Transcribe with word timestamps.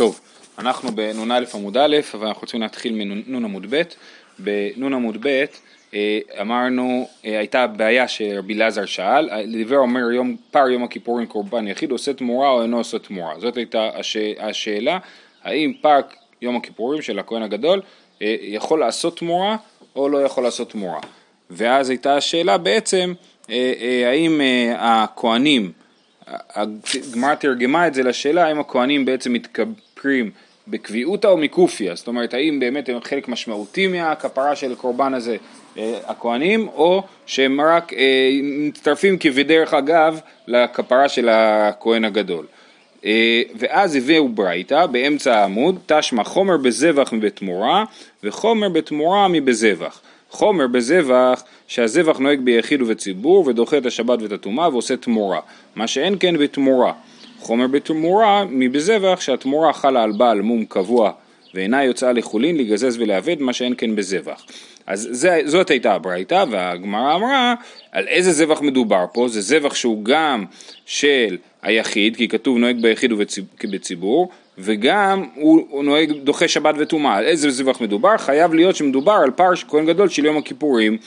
טוב, 0.00 0.20
אנחנו 0.58 0.92
בנ"א 0.92 1.40
עמוד 1.54 1.76
א', 1.76 1.96
אבל 2.14 2.26
אנחנו 2.26 2.42
רוצים 2.42 2.60
להתחיל 2.60 2.92
מנ' 2.92 3.44
עמוד 3.44 3.66
ב'. 3.70 3.82
בנ' 4.38 4.92
עמוד 4.92 5.26
ב' 5.26 5.44
אה, 5.94 6.18
אמרנו, 6.40 7.08
אה, 7.24 7.38
הייתה 7.38 7.66
בעיה 7.66 8.08
שרבי 8.08 8.54
אלעזר 8.54 8.84
שאל, 8.84 9.28
דבר 9.64 9.76
אומר 9.76 10.10
יום, 10.10 10.36
פר 10.50 10.68
יום 10.68 10.84
הכיפורים 10.84 11.26
קורבן 11.26 11.68
יחיד 11.68 11.90
עושה 11.90 12.12
תמורה 12.12 12.50
או 12.50 12.62
אינו 12.62 12.78
עושה 12.78 12.98
תמורה. 12.98 13.40
זאת 13.40 13.56
הייתה 13.56 13.88
הש, 13.94 14.16
השאלה, 14.38 14.98
האם 15.42 15.72
פר 15.80 16.00
יום 16.42 16.56
הכיפורים 16.56 17.02
של 17.02 17.18
הכהן 17.18 17.42
הגדול 17.42 17.82
אה, 18.22 18.36
יכול 18.40 18.80
לעשות 18.80 19.18
תמורה 19.18 19.56
או 19.96 20.08
לא 20.08 20.18
יכול 20.18 20.44
לעשות 20.44 20.70
תמורה. 20.70 21.00
ואז 21.50 21.90
הייתה 21.90 22.16
השאלה 22.16 22.58
בעצם, 22.58 23.12
האם 24.06 24.40
הכהנים 24.78 25.72
הגמרא 26.54 27.34
תרגמה 27.34 27.86
את 27.86 27.94
זה 27.94 28.02
לשאלה 28.02 28.46
האם 28.46 28.60
הכהנים 28.60 29.04
בעצם 29.04 29.32
מתכפרים 30.00 30.30
בקביעותא 30.68 31.26
או 31.26 31.36
מקופיא, 31.36 31.94
זאת 31.94 32.08
אומרת 32.08 32.34
האם 32.34 32.60
באמת 32.60 32.88
הם 32.88 33.00
חלק 33.00 33.28
משמעותי 33.28 33.86
מהכפרה 33.86 34.56
של 34.56 34.72
הקורבן 34.72 35.14
הזה 35.14 35.36
אה, 35.78 35.98
הכהנים 36.06 36.68
או 36.68 37.02
שהם 37.26 37.60
רק 37.60 37.92
אה, 37.92 38.30
מצטרפים 38.42 39.18
כבדרך 39.18 39.74
אגב 39.74 40.20
לכפרה 40.46 41.08
של 41.08 41.28
הכהן 41.28 42.04
הגדול. 42.04 42.46
אה, 43.04 43.42
ואז 43.58 43.96
הביאו 43.96 44.28
ברייתא 44.28 44.86
באמצע 44.86 45.36
העמוד, 45.36 45.78
תשמע 45.86 46.24
חומר 46.24 46.56
בזבח 46.56 47.12
מבתמורה 47.12 47.84
וחומר 48.24 48.68
בתמורה 48.68 49.28
מבזבח. 49.28 50.00
חומר 50.30 50.66
בזבח 50.66 51.42
שהזבח 51.66 52.18
נוהג 52.18 52.40
ביחיד 52.40 52.82
ובציבור 52.82 53.46
ודוחה 53.46 53.78
את 53.78 53.86
השבת 53.86 54.22
ואת 54.22 54.32
הטומאה 54.32 54.68
ועושה 54.68 54.96
תמורה, 54.96 55.40
מה 55.76 55.86
שאין 55.86 56.16
כן 56.20 56.38
בתמורה. 56.38 56.92
חומר 57.40 57.66
בתמורה 57.66 58.44
מבזבח 58.50 59.20
שהתמורה 59.20 59.72
חלה 59.72 60.02
על 60.02 60.12
בעל 60.12 60.40
מום 60.40 60.64
קבוע 60.64 61.12
ואינה 61.54 61.84
יוצאה 61.84 62.12
לחולין 62.12 62.56
להיגזז 62.56 62.96
ולאבד 63.00 63.40
מה 63.40 63.52
שאין 63.52 63.74
כן 63.78 63.96
בזבח. 63.96 64.44
אז 64.86 65.08
זה, 65.10 65.40
זאת 65.44 65.70
הייתה 65.70 65.94
הברייתא 65.94 66.44
והגמרא 66.50 67.14
אמרה 67.14 67.54
על 67.92 68.08
איזה 68.08 68.32
זבח 68.32 68.60
מדובר 68.60 69.04
פה, 69.12 69.28
זה 69.28 69.40
זבח 69.40 69.74
שהוא 69.74 70.04
גם 70.04 70.44
של 70.86 71.36
היחיד 71.62 72.16
כי 72.16 72.28
כתוב 72.28 72.58
נוהג 72.58 72.82
ביחיד 72.82 73.12
ובציבור 73.12 74.28
וגם 74.58 75.24
הוא, 75.34 75.66
הוא 75.70 75.84
נוהג 75.84 76.12
דוחה 76.12 76.48
שבת 76.48 76.74
וטומאה, 76.78 77.16
על 77.16 77.24
איזה 77.24 77.50
זבח 77.50 77.80
מדובר? 77.80 78.18
חייב 78.18 78.54
להיות 78.54 78.76
שמדובר 78.76 79.12
על 79.24 79.30
פרש 79.30 79.64
כהן 79.68 79.86
גדול 79.86 80.08
של 80.08 80.24
יום 80.24 80.36
הכיפורים 80.36 80.98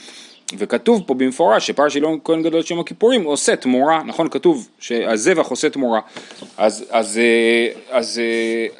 וכתוב 0.58 1.02
פה 1.06 1.14
במפורש 1.14 1.66
שפר 1.66 1.88
של 1.88 2.02
יום 2.02 2.18
כהן 2.24 2.42
גדול 2.42 2.62
של 2.62 2.74
יום 2.74 2.80
הכיפורים 2.80 3.24
עושה 3.24 3.56
תמורה, 3.56 4.02
נכון? 4.06 4.28
כתוב 4.28 4.68
שהזבח 4.78 5.46
עושה 5.46 5.70
תמורה. 5.70 6.00
אז, 6.56 6.84
אז, 6.90 6.90
אז, 6.90 7.20
אז, 7.90 8.20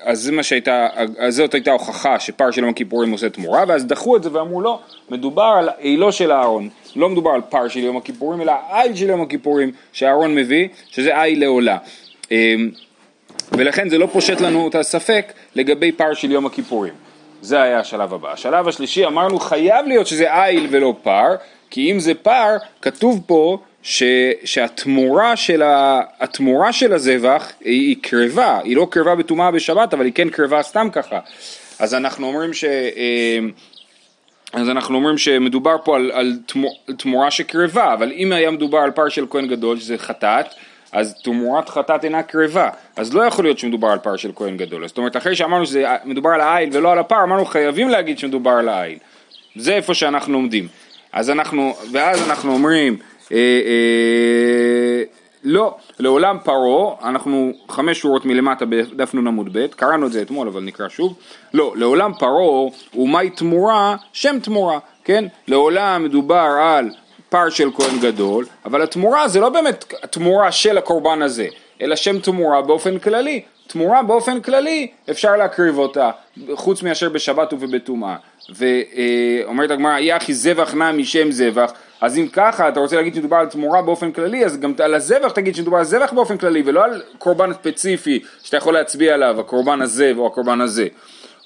אז 0.03 0.21
זה 0.21 0.33
מה 0.33 0.43
שהייתה, 0.43 0.89
אז 1.19 1.37
זאת 1.37 1.55
הייתה 1.55 1.73
הוכחה 1.73 2.21
שפר 2.21 2.51
של 2.51 2.61
יום 2.61 2.71
הכיפורים 2.71 3.13
עושה 3.13 3.29
תמורה, 3.29 3.65
ואז 3.69 3.85
דחו 3.85 4.17
את 4.17 4.23
זה 4.23 4.29
ואמרו 4.33 4.61
לא, 4.61 4.79
מדובר 5.11 5.55
על 5.59 5.69
עילו 5.79 6.13
של 6.13 6.33
אהרון, 6.33 6.69
לא 6.97 7.09
מדובר 7.09 7.31
על 7.31 7.41
פר 7.41 7.69
של 7.69 7.81
יום 7.81 7.97
הכיפורים, 7.97 8.41
אלא 8.41 8.53
עיל 8.73 8.95
של 8.95 9.09
יום 9.09 9.23
הכיפורים 9.23 9.73
שאהרון 9.93 10.35
מביא, 10.35 10.69
שזה 10.91 11.23
עיל 11.23 11.41
לעולה. 11.41 11.79
אמ, 12.31 12.71
ולכן 13.53 13.89
זה 13.89 13.99
לא 13.99 14.07
פושט 14.07 14.41
לנו 14.41 14.69
את 14.69 14.75
הספק 14.75 15.33
לגבי 15.55 15.93
פר 15.93 16.15
של 16.15 16.31
יום 16.31 16.47
הכיפורים. 16.47 16.93
זה 17.45 17.63
היה 17.63 17.81
השלב 17.81 18.15
הבא. 18.15 18.33
השלב 18.33 18.69
השלישי 18.69 19.07
אמרנו 19.07 19.41
חייב 19.41 19.87
להיות 19.87 20.07
שזה 20.07 20.43
עיל 20.45 20.67
ולא 20.71 20.95
פר, 21.03 21.35
כי 21.71 21.93
אם 21.93 22.01
זה 22.01 22.15
פר, 22.15 22.57
כתוב 22.83 23.21
פה 23.27 23.59
ש, 23.83 24.03
שהתמורה 24.45 25.37
של, 25.37 25.63
ה, 25.63 26.01
של 26.71 26.93
הזבח 26.93 27.53
היא, 27.61 27.89
היא 27.89 27.97
קרבה, 28.03 28.59
היא 28.65 28.77
לא 28.77 28.87
קרבה 28.91 29.15
בטומאה 29.15 29.51
בשבת, 29.51 29.95
אבל 29.95 30.05
היא 30.05 30.13
כן 30.13 30.31
קרבה 30.31 30.63
סתם 30.63 30.89
ככה. 30.93 31.19
אז 31.79 31.95
אנחנו 31.95 32.27
אומרים 32.27 32.53
ש... 32.53 32.65
אה, 32.65 33.39
אז 34.53 34.69
אנחנו 34.69 34.97
אומרים 34.97 35.19
שמדובר 35.19 35.77
פה 35.85 35.97
על, 35.97 36.11
על 36.15 36.33
תמורה 36.97 37.31
שקרבה, 37.31 37.93
אבל 37.95 38.13
אם 38.13 38.33
היה 38.33 38.51
מדובר 38.51 38.79
על 38.79 38.91
פר 38.91 39.09
של 39.09 39.27
כהן 39.31 39.47
גדול, 39.47 39.81
שזה 39.81 39.99
חטאת, 39.99 40.47
אז 40.95 41.15
תמורת 41.23 41.69
חטאת 41.69 42.05
אינה 42.05 42.23
קרבה, 42.23 42.71
אז 42.97 43.15
לא 43.15 43.23
יכול 43.23 43.45
להיות 43.45 43.59
שמדובר 43.59 43.89
על 43.89 43.99
פר 43.99 44.17
של 44.17 44.31
כהן 44.35 44.57
גדול. 44.57 44.89
זאת 44.89 44.99
אומרת, 44.99 45.17
אחרי 45.17 45.37
שאמרנו 45.37 45.67
שמדובר 45.67 46.31
על 46.31 46.41
העיל 46.41 46.71
ולא 46.73 46.93
על 46.93 46.99
הפר, 46.99 47.23
אמרנו 47.23 47.45
חייבים 47.45 47.89
להגיד 47.89 48.19
שמדובר 48.19 48.51
על 48.51 48.69
העיל. 48.69 48.99
זה 49.57 49.75
איפה 49.75 49.95
שאנחנו 49.95 50.37
עומדים. 50.37 50.69
אז 51.13 51.31
אנחנו, 51.31 51.75
ואז 51.93 52.31
אנחנו 52.31 52.53
אומרים, 52.53 52.97
אה, 53.33 53.37
אה, 53.37 55.03
לא, 55.45 55.77
לעולם 55.99 56.37
פרעה, 56.45 57.09
אנחנו 57.09 57.53
חמש 57.69 57.99
שורות 57.99 58.25
מלמטה 58.25 58.65
בדף 58.65 59.15
נ 59.15 59.27
עמוד 59.27 59.49
ב', 59.53 59.67
קראנו 59.67 60.07
את 60.07 60.13
זה 60.13 60.23
אתמול 60.23 60.49
אבל 60.49 60.63
נקרא 60.63 60.89
שוב, 60.89 61.15
לא, 61.55 61.73
לעולם 61.77 62.13
פרעה 62.19 62.71
ומהי 62.95 63.31
תמורה, 63.31 63.97
שם 64.13 64.37
תמורה, 64.43 64.79
כן? 65.05 65.25
לעולם 65.49 66.05
מדובר 66.05 66.57
על 66.63 66.91
פר 67.35 67.51
של 67.51 67.69
כהן 67.75 67.99
גדול, 68.01 68.47
אבל 68.65 68.83
התמורה 68.83 69.29
זה 69.29 69.41
לא 69.41 69.49
באמת 69.49 69.95
התמורה 70.03 70.53
של 70.53 70.79
הקורבן 70.79 71.23
הזה, 71.23 71.47
אלא 71.81 71.97
שם 71.97 72.19
תמורה 72.19 72.63
באופן 72.63 72.99
כללי. 72.99 73.43
תמורה 73.67 74.03
באופן 74.03 74.41
כללי 74.41 74.91
אפשר 75.11 75.37
להקריב 75.37 75.79
אותה, 75.79 76.11
חוץ 76.55 76.83
מאשר 76.83 77.09
בשבת 77.09 77.53
ובטומאה. 77.53 78.17
ואומרת 78.57 79.71
הגמרא, 79.71 79.99
יחי 79.99 80.35
זבח 80.35 80.75
נע 80.75 80.93
משם 80.93 81.31
זבח, 81.31 81.73
אז 82.01 82.19
אם 82.19 82.29
ככה 82.33 82.69
אתה 82.69 82.81
רוצה 82.81 82.97
להגיד 82.97 83.15
שמדובר 83.15 83.37
על 83.37 83.47
תמורה 83.47 83.83
באופן 83.83 84.13
כללי, 84.13 84.45
אז 84.45 84.61
גם 84.61 84.75
על 84.79 84.95
הזבח 84.95 85.33
תגיד 85.33 85.55
שמדובר 85.55 85.79
על 85.79 85.85
זבח 85.85 86.13
באופן 86.13 86.37
כללי, 86.37 86.63
ולא 86.67 86.85
על 86.85 87.03
קורבן 87.19 87.53
ספציפי 87.53 88.23
שאתה 88.43 88.57
יכול 88.57 88.75
להצביע 88.75 89.15
עליו, 89.15 89.41
הקורבן 89.41 89.83
הזה 89.83 90.13
או 90.17 90.27
הקורבן 90.27 90.61
הזה. 90.61 90.87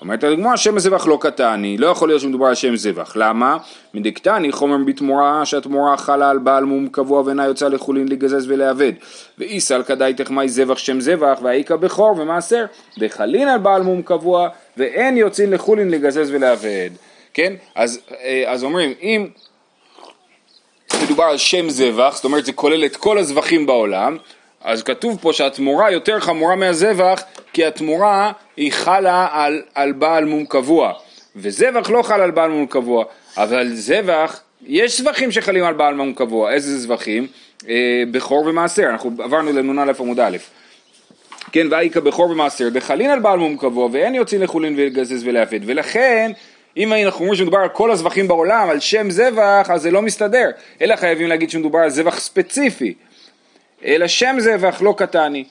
אומרת 0.00 0.24
הגמרא, 0.24 0.56
שם 0.56 0.76
הזבח 0.76 1.06
לא 1.06 1.18
קטני, 1.20 1.78
לא 1.78 1.86
יכול 1.86 2.08
להיות 2.08 2.20
שמדובר 2.20 2.46
על 2.46 2.54
שם 2.54 2.76
זבח. 2.76 3.12
למה? 3.16 3.56
מדקטני 3.94 4.52
חומר 4.52 4.76
בתמורה 4.86 5.46
שהתמורה 5.46 5.96
חלה 5.96 6.30
על 6.30 6.38
בעל 6.38 6.64
מום 6.64 6.88
קבוע 6.88 7.22
ואינה 7.26 7.44
יוצאה 7.44 7.68
לחולין 7.68 8.08
להיגזז 8.08 8.50
ולאבד. 8.50 8.92
ואיסל 9.38 9.82
כדאי 9.82 10.14
תחמי 10.14 10.48
זבח 10.48 10.78
שם 10.78 11.00
זבח 11.00 11.38
והאיכא 11.42 11.76
בכור 11.76 12.14
ומעשר. 12.18 12.64
דחלין 12.98 13.48
על 13.48 13.58
בעל 13.58 13.82
מום 13.82 14.02
קבוע 14.02 14.48
ואין 14.76 15.16
יוצאים 15.16 15.52
לחולין 15.52 15.88
להיגזז 15.88 16.30
ולאבד. 16.30 16.90
כן? 17.34 17.52
אז, 17.74 18.00
אה, 18.24 18.44
אז 18.46 18.64
אומרים, 18.64 18.92
אם 19.02 19.28
מדובר 21.04 21.24
על 21.24 21.36
שם 21.36 21.70
זבח, 21.70 22.12
זאת 22.14 22.24
אומרת 22.24 22.44
זה 22.44 22.52
כולל 22.52 22.84
את 22.84 22.96
כל 22.96 23.18
הזבחים 23.18 23.66
בעולם, 23.66 24.16
אז 24.64 24.82
כתוב 24.82 25.18
פה 25.20 25.32
שהתמורה 25.32 25.90
יותר 25.90 26.20
חמורה 26.20 26.56
מהזבח 26.56 27.22
כי 27.58 27.64
התמורה 27.64 28.32
היא 28.56 28.72
חלה 28.72 29.26
על, 29.32 29.62
על 29.74 29.92
בעל 29.92 30.24
מום 30.24 30.44
קבוע. 30.44 30.92
וזבח 31.36 31.90
לא 31.90 32.02
חל 32.02 32.20
על 32.20 32.30
בעל 32.30 32.50
מום 32.50 32.66
קבוע 32.66 33.04
אבל 33.36 33.74
זבח, 33.74 34.40
יש 34.66 35.00
זבחים 35.00 35.32
שחלים 35.32 35.64
על 35.64 35.74
בעל 35.74 35.94
מום 35.94 36.12
קבוע, 36.12 36.52
איזה 36.52 36.78
זבחים? 36.78 37.26
אה, 37.68 38.02
בכור 38.10 38.46
ומעשר, 38.46 38.82
אנחנו 38.82 39.10
עברנו 39.18 39.52
לנ"א 39.52 39.92
עמוד 40.00 40.20
א' 40.20 40.36
כן, 41.52 41.66
ואיכא 41.70 42.00
בכור 42.00 42.30
ומעשר, 42.30 42.68
דחלין 42.68 43.10
על 43.10 43.18
בעל 43.18 43.38
מום 43.38 43.56
קבוע 43.56 43.88
ואין 43.92 44.14
יוצאים 44.14 44.42
לחולין 44.42 44.74
ולגזז 44.76 45.26
ולהפד. 45.26 45.60
ולכן 45.66 46.32
אם 46.76 46.92
אנחנו 46.92 47.20
אומרים 47.20 47.38
שמדובר 47.38 47.58
על 47.58 47.68
כל 47.68 47.90
הזבחים 47.90 48.28
בעולם, 48.28 48.68
על 48.70 48.80
שם 48.80 49.10
זבח, 49.10 49.70
אז 49.70 49.82
זה 49.82 49.90
לא 49.90 50.02
מסתדר, 50.02 50.50
אלא 50.82 50.96
חייבים 50.96 51.28
להגיד 51.28 51.50
שמדובר 51.50 51.78
על 51.78 51.90
זבח 51.90 52.18
ספציפי, 52.18 52.94
אלא 53.84 54.08
שם 54.08 54.36
זבח 54.38 54.82
לא 54.82 54.94
קטני. 54.98 55.44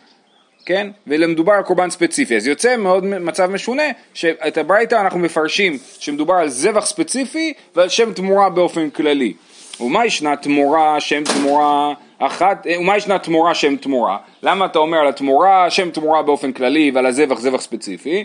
כן? 0.68 0.88
ומדובר 1.08 1.54
על 1.54 1.64
קורבן 1.64 1.90
ספציפי. 1.90 2.36
אז 2.36 2.48
יוצא 2.48 2.78
מאוד 2.78 3.06
מצב 3.06 3.52
משונה, 3.52 3.84
שאת 4.14 4.58
הברייתא 4.58 4.96
אנחנו 4.96 5.20
מפרשים 5.20 5.78
שמדובר 6.00 6.34
על 6.34 6.50
זבח 6.50 6.86
ספציפי 6.86 7.54
ועל 7.76 7.90
שם 7.90 8.14
תמורה 8.14 8.50
באופן 8.50 8.90
כללי. 8.90 9.34
ומה 9.80 10.06
ישנה 10.06 10.36
תמורה, 10.36 11.00
שם 11.00 11.24
תמורה 11.24 11.94
אחת, 12.20 12.68
אה, 12.68 12.80
ומה 12.80 12.98
ישנה 12.98 13.20
תמורה, 13.20 13.56
שם 13.56 13.76
תמורה? 13.76 14.18
למה 14.44 14.66
אתה 14.66 14.80
אומר 14.80 14.98
על 14.98 15.08
התמורה, 15.08 15.70
שם 15.70 15.92
תמורה 15.92 16.22
באופן 16.22 16.52
כללי 16.52 16.92
ועל 16.94 17.06
הזבח, 17.06 17.40
זבח 17.40 17.62
ספציפי? 17.62 18.24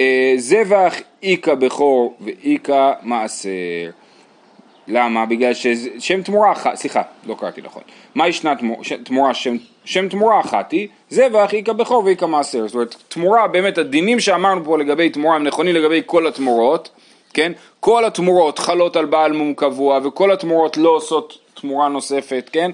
אה, 0.00 0.34
זבח 0.36 0.94
איכא 1.22 1.54
בכור 1.54 2.16
ואיכא 2.20 2.92
מעשר. 3.02 3.90
למה? 4.90 5.26
בגלל 5.26 5.54
ששם 5.54 6.22
תמורה 6.22 6.52
אחת, 6.52 6.74
סליחה, 6.74 7.02
לא 7.26 7.34
קראתי 7.34 7.60
נכון. 7.62 7.82
מה 8.14 8.28
ישנה 8.28 8.54
תמורה, 9.04 9.34
שם, 9.34 9.56
שם 9.84 10.08
תמורה 10.08 10.40
אחת 10.40 10.72
היא, 10.72 10.88
זבח 11.10 11.54
איכא 11.54 11.72
בכור 11.72 12.04
ואיכא 12.04 12.24
מעשר. 12.24 12.66
זאת 12.66 12.74
אומרת, 12.74 12.96
תמורה, 13.08 13.48
באמת 13.48 13.78
הדינים 13.78 14.20
שאמרנו 14.20 14.64
פה 14.64 14.78
לגבי 14.78 15.10
תמורה 15.10 15.36
הם 15.36 15.44
נכונים 15.44 15.74
לגבי 15.74 16.02
כל 16.06 16.26
התמורות, 16.26 16.90
כן? 17.34 17.52
כל 17.80 18.04
התמורות 18.04 18.58
חלות 18.58 18.96
על 18.96 19.04
בעל 19.04 19.32
מום 19.32 19.54
קבוע 19.54 20.00
וכל 20.04 20.32
התמורות 20.32 20.76
לא 20.76 20.88
עושות 20.88 21.38
תמורה 21.54 21.88
נוספת, 21.88 22.50
כן? 22.52 22.70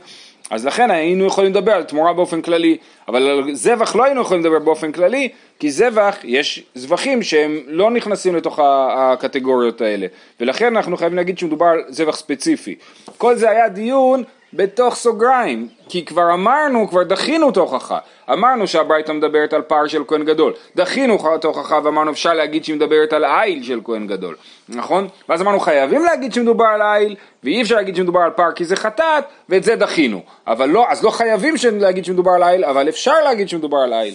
אז 0.50 0.66
לכן 0.66 0.90
היינו 0.90 1.24
יכולים 1.26 1.50
לדבר 1.50 1.72
על 1.72 1.82
תמורה 1.82 2.12
באופן 2.12 2.42
כללי, 2.42 2.76
אבל 3.08 3.28
על 3.28 3.54
זבח 3.54 3.96
לא 3.96 4.04
היינו 4.04 4.20
יכולים 4.20 4.44
לדבר 4.44 4.58
באופן 4.58 4.92
כללי, 4.92 5.28
כי 5.58 5.70
זבח, 5.70 6.16
יש 6.24 6.64
זבחים 6.74 7.22
שהם 7.22 7.60
לא 7.66 7.90
נכנסים 7.90 8.36
לתוך 8.36 8.60
הקטגוריות 8.62 9.80
האלה, 9.80 10.06
ולכן 10.40 10.76
אנחנו 10.76 10.96
חייבים 10.96 11.16
להגיד 11.16 11.38
שמדובר 11.38 11.66
על 11.66 11.84
זבח 11.88 12.16
ספציפי. 12.16 12.74
כל 13.18 13.34
זה 13.36 13.50
היה 13.50 13.68
דיון 13.68 14.24
בתוך 14.52 14.94
סוגריים, 14.94 15.68
כי 15.88 16.04
כבר 16.04 16.34
אמרנו, 16.34 16.88
כבר 16.88 17.02
דחינו 17.02 17.50
את 17.50 17.56
ההוכחה. 17.56 17.98
אמרנו 18.32 18.66
שהברייתא 18.66 19.12
מדברת 19.12 19.52
על 19.52 19.62
פער 19.62 19.86
של 19.86 20.02
כהן 20.06 20.24
גדול. 20.24 20.52
דחינו 20.76 21.34
את 21.34 21.44
ההוכחה 21.44 21.78
ואמרנו 21.84 22.10
אפשר 22.10 22.34
להגיד 22.34 22.64
שהיא 22.64 22.76
מדברת 22.76 23.12
על 23.12 23.24
איל 23.24 23.62
של 23.62 23.80
כהן 23.84 24.06
גדול, 24.06 24.36
נכון? 24.68 25.08
ואז 25.28 25.42
אמרנו 25.42 25.60
חייבים 25.60 26.04
להגיד 26.04 26.32
שמדובר 26.32 26.64
על 26.64 26.82
איל, 26.82 27.16
ואי 27.44 27.62
אפשר 27.62 27.76
להגיד 27.76 27.96
שמדובר 27.96 28.20
על 28.20 28.30
פער 28.30 28.52
כי 28.52 28.64
זה 28.64 28.76
חטאת, 28.76 29.24
ואת 29.48 29.64
זה 29.64 29.76
דחינו. 29.76 30.20
אבל 30.46 30.68
לא, 30.68 30.86
אז 30.88 31.04
לא 31.04 31.10
חייבים 31.10 31.54
להגיד 31.78 32.04
שמדובר 32.04 32.30
על 32.30 32.42
איל, 32.42 32.64
אבל 32.64 32.88
אפשר 32.88 33.22
להגיד 33.24 33.48
שמדובר 33.48 33.78
על 33.78 33.92
איל. 33.92 34.14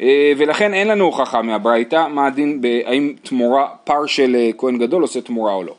אה, 0.00 0.32
ולכן 0.36 0.74
אין 0.74 0.88
לנו 0.88 1.04
הוכחה 1.04 1.42
מהברייתא, 1.42 2.06
מה 2.08 2.26
הדין, 2.26 2.60
האם 2.84 3.14
תמורה, 3.22 3.68
פער 3.84 4.06
של 4.06 4.36
אה, 4.36 4.50
כהן 4.58 4.78
גדול 4.78 5.02
עושה 5.02 5.20
תמורה 5.20 5.54
או 5.54 5.62
לא. 5.62 5.74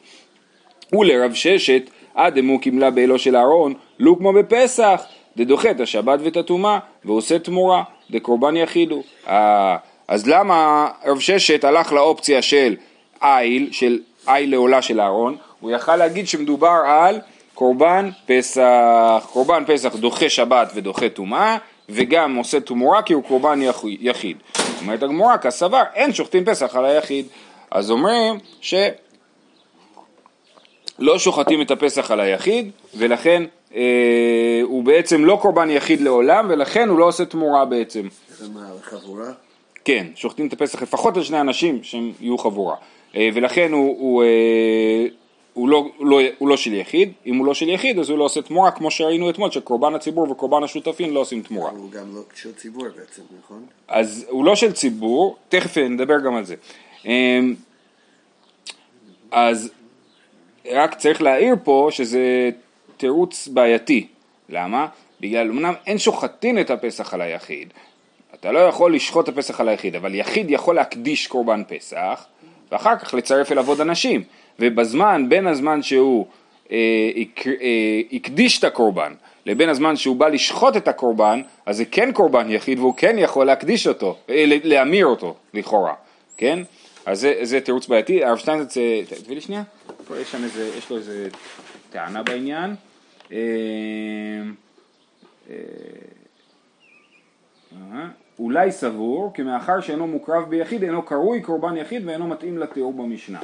ולרב 0.93 1.33
ששת, 1.33 1.89
עד 2.15 2.37
אמו 2.37 2.59
קימלה 2.59 2.89
באלו 2.89 3.19
של 3.19 3.35
אהרון, 3.35 3.73
לו 3.99 4.17
כמו 4.17 4.33
בפסח, 4.33 5.03
דדוחה 5.37 5.71
את 5.71 5.79
השבת 5.79 6.19
ואת 6.23 6.37
הטומאה, 6.37 6.79
ועושה 7.05 7.39
תמורה, 7.39 7.83
דקורבן 8.11 8.57
יחידו. 8.57 9.03
אה, 9.27 9.77
אז 10.07 10.27
למה 10.27 10.87
רב 11.05 11.19
ששת 11.19 11.63
הלך 11.63 11.93
לאופציה 11.93 12.41
של 12.41 12.75
איל, 13.23 13.69
של 13.71 13.99
איל 14.27 14.51
לעולה 14.51 14.81
של 14.81 15.01
אהרון? 15.01 15.37
הוא 15.59 15.71
יכל 15.71 15.95
להגיד 15.95 16.27
שמדובר 16.27 16.81
על 16.85 17.19
קורבן 17.53 18.09
פסח, 18.25 19.27
קורבן 19.33 19.63
פסח 19.67 19.95
דוחה 19.95 20.29
שבת 20.29 20.71
ודוחה 20.75 21.09
טומאה, 21.09 21.57
וגם 21.89 22.35
עושה 22.35 22.59
תמורה 22.59 23.01
כי 23.01 23.13
הוא 23.13 23.23
קורבן 23.23 23.59
יחיד. 23.83 24.37
אומרת 24.81 25.03
הגמורה, 25.03 25.37
כסבר, 25.37 25.83
אין 25.93 26.13
שוחטים 26.13 26.45
פסח 26.45 26.75
על 26.75 26.85
היחיד. 26.85 27.25
אז 27.71 27.91
אומרים 27.91 28.39
שלא 28.61 28.79
שוחטים 31.17 31.61
את 31.61 31.71
הפסח 31.71 32.11
על 32.11 32.19
היחיד, 32.19 32.71
ולכן 32.95 33.43
אה, 33.75 34.59
הוא 34.63 34.83
בעצם 34.83 35.25
לא 35.25 35.37
קורבן 35.41 35.69
יחיד 35.69 36.01
לעולם, 36.01 36.45
ולכן 36.49 36.89
הוא 36.89 36.99
לא 36.99 37.05
עושה 37.05 37.25
תמורה 37.25 37.65
בעצם. 37.65 38.07
זה 38.29 38.49
מה, 38.53 38.69
חבורה? 38.81 39.31
כן, 39.85 40.07
שוחטים 40.15 40.47
את 40.47 40.53
הפסח 40.53 40.81
לפחות 40.81 41.17
על 41.17 41.23
שני 41.23 41.41
אנשים 41.41 41.83
שהם 41.83 42.11
יהיו 42.19 42.37
חבורה. 42.37 42.75
אה, 43.15 43.29
ולכן 43.33 43.71
הוא, 43.71 43.95
הוא, 43.99 44.23
אה, 44.23 45.00
הוא, 46.37 46.49
לא, 46.49 46.57
של 46.57 46.73
יחיד, 46.73 47.11
אם 47.25 47.37
הוא 47.37 47.45
לא 47.45 47.53
של 47.53 47.69
יחיד 47.69 47.99
אז 47.99 48.09
הוא 48.09 48.17
לא 48.17 48.23
עושה 48.23 48.41
תמורה 48.41 48.71
כמו 48.71 48.91
שראינו 48.91 49.29
אתמול 49.29 49.51
שקורבן 49.51 49.95
הציבור 49.95 50.31
וקורבן 50.31 50.63
השותפים 50.63 51.13
לא 51.13 51.19
עושים 51.19 51.41
תמורה. 51.41 51.71
הוא 51.71 51.91
גם 51.91 52.15
לא 52.15 52.21
של 52.35 52.53
ציבור 52.53 52.85
בעצם, 52.95 53.21
נכון? 53.39 53.65
אז 53.87 54.25
הוא 54.29 54.45
לא 54.45 54.55
של 54.55 54.73
ציבור, 54.73 55.37
תכף 55.49 55.77
נדבר 55.77 56.19
גם 56.19 56.35
על 56.35 56.45
זה. 56.45 56.55
אמ, 57.05 57.55
אז 59.31 59.71
רק 60.71 60.95
צריך 60.95 61.21
להעיר 61.21 61.55
פה 61.63 61.87
שזה 61.91 62.49
תירוץ 62.97 63.47
בעייתי. 63.47 64.07
למה? 64.49 64.87
בגלל, 65.21 65.49
אמנם 65.49 65.73
אין 65.87 65.97
שוחטין 65.97 66.59
את 66.59 66.69
הפסח 66.69 67.13
על 67.13 67.21
היחיד. 67.21 67.73
אתה 68.33 68.51
לא 68.51 68.59
יכול 68.59 68.95
לשחוט 68.95 69.29
את 69.29 69.33
הפסח 69.33 69.61
על 69.61 69.69
היחיד, 69.69 69.95
אבל 69.95 70.15
יחיד 70.15 70.51
יכול 70.51 70.75
להקדיש 70.75 71.27
קורבן 71.27 71.63
פסח, 71.67 72.25
ואחר 72.71 72.97
כך 72.97 73.13
לצרף 73.13 73.51
אליו 73.51 73.67
עוד 73.67 73.81
אנשים. 73.81 74.23
ובזמן, 74.59 75.25
בין 75.29 75.47
הזמן 75.47 75.81
שהוא 75.81 76.25
אה, 76.71 76.77
אה, 77.47 78.01
הקדיש 78.13 78.59
את 78.59 78.63
הקורבן 78.63 79.13
לבין 79.45 79.69
הזמן 79.69 79.95
שהוא 79.95 80.15
בא 80.15 80.27
לשחוט 80.27 80.77
את 80.77 80.87
הקורבן, 80.87 81.41
אז 81.65 81.77
זה 81.77 81.85
כן 81.85 82.11
קורבן 82.11 82.51
יחיד 82.51 82.79
והוא 82.79 82.93
כן 82.97 83.15
יכול 83.19 83.45
להקדיש 83.45 83.87
אותו, 83.87 84.17
אה, 84.29 84.43
להמיר 84.63 85.05
אותו 85.05 85.35
לכאורה, 85.53 85.93
כן? 86.37 86.59
אז 87.05 87.27
זה, 87.41 87.61
תירוץ 87.61 87.87
בעייתי, 87.87 88.23
הרב 88.23 88.37
שטיינזץ, 88.37 88.77
אה, 88.77 89.01
תביא 89.23 89.35
לי 89.35 89.41
שנייה, 89.41 89.63
יש 90.21 90.31
שם 90.31 90.43
איזה, 90.43 90.71
יש 90.77 90.89
לו 90.89 90.97
איזה 90.97 91.27
טענה 91.89 92.23
בעניין. 92.23 92.75
אולי 98.39 98.71
סבור, 98.71 99.31
כי 99.33 99.41
מאחר 99.41 99.81
שאינו 99.81 100.07
מוקרב 100.07 100.49
ביחיד, 100.49 100.83
אינו 100.83 101.01
קרוי 101.01 101.41
קורבן 101.41 101.77
יחיד 101.77 102.07
ואינו 102.07 102.27
מתאים 102.27 102.57
לתיאור 102.57 102.93
במשנה. 102.93 103.39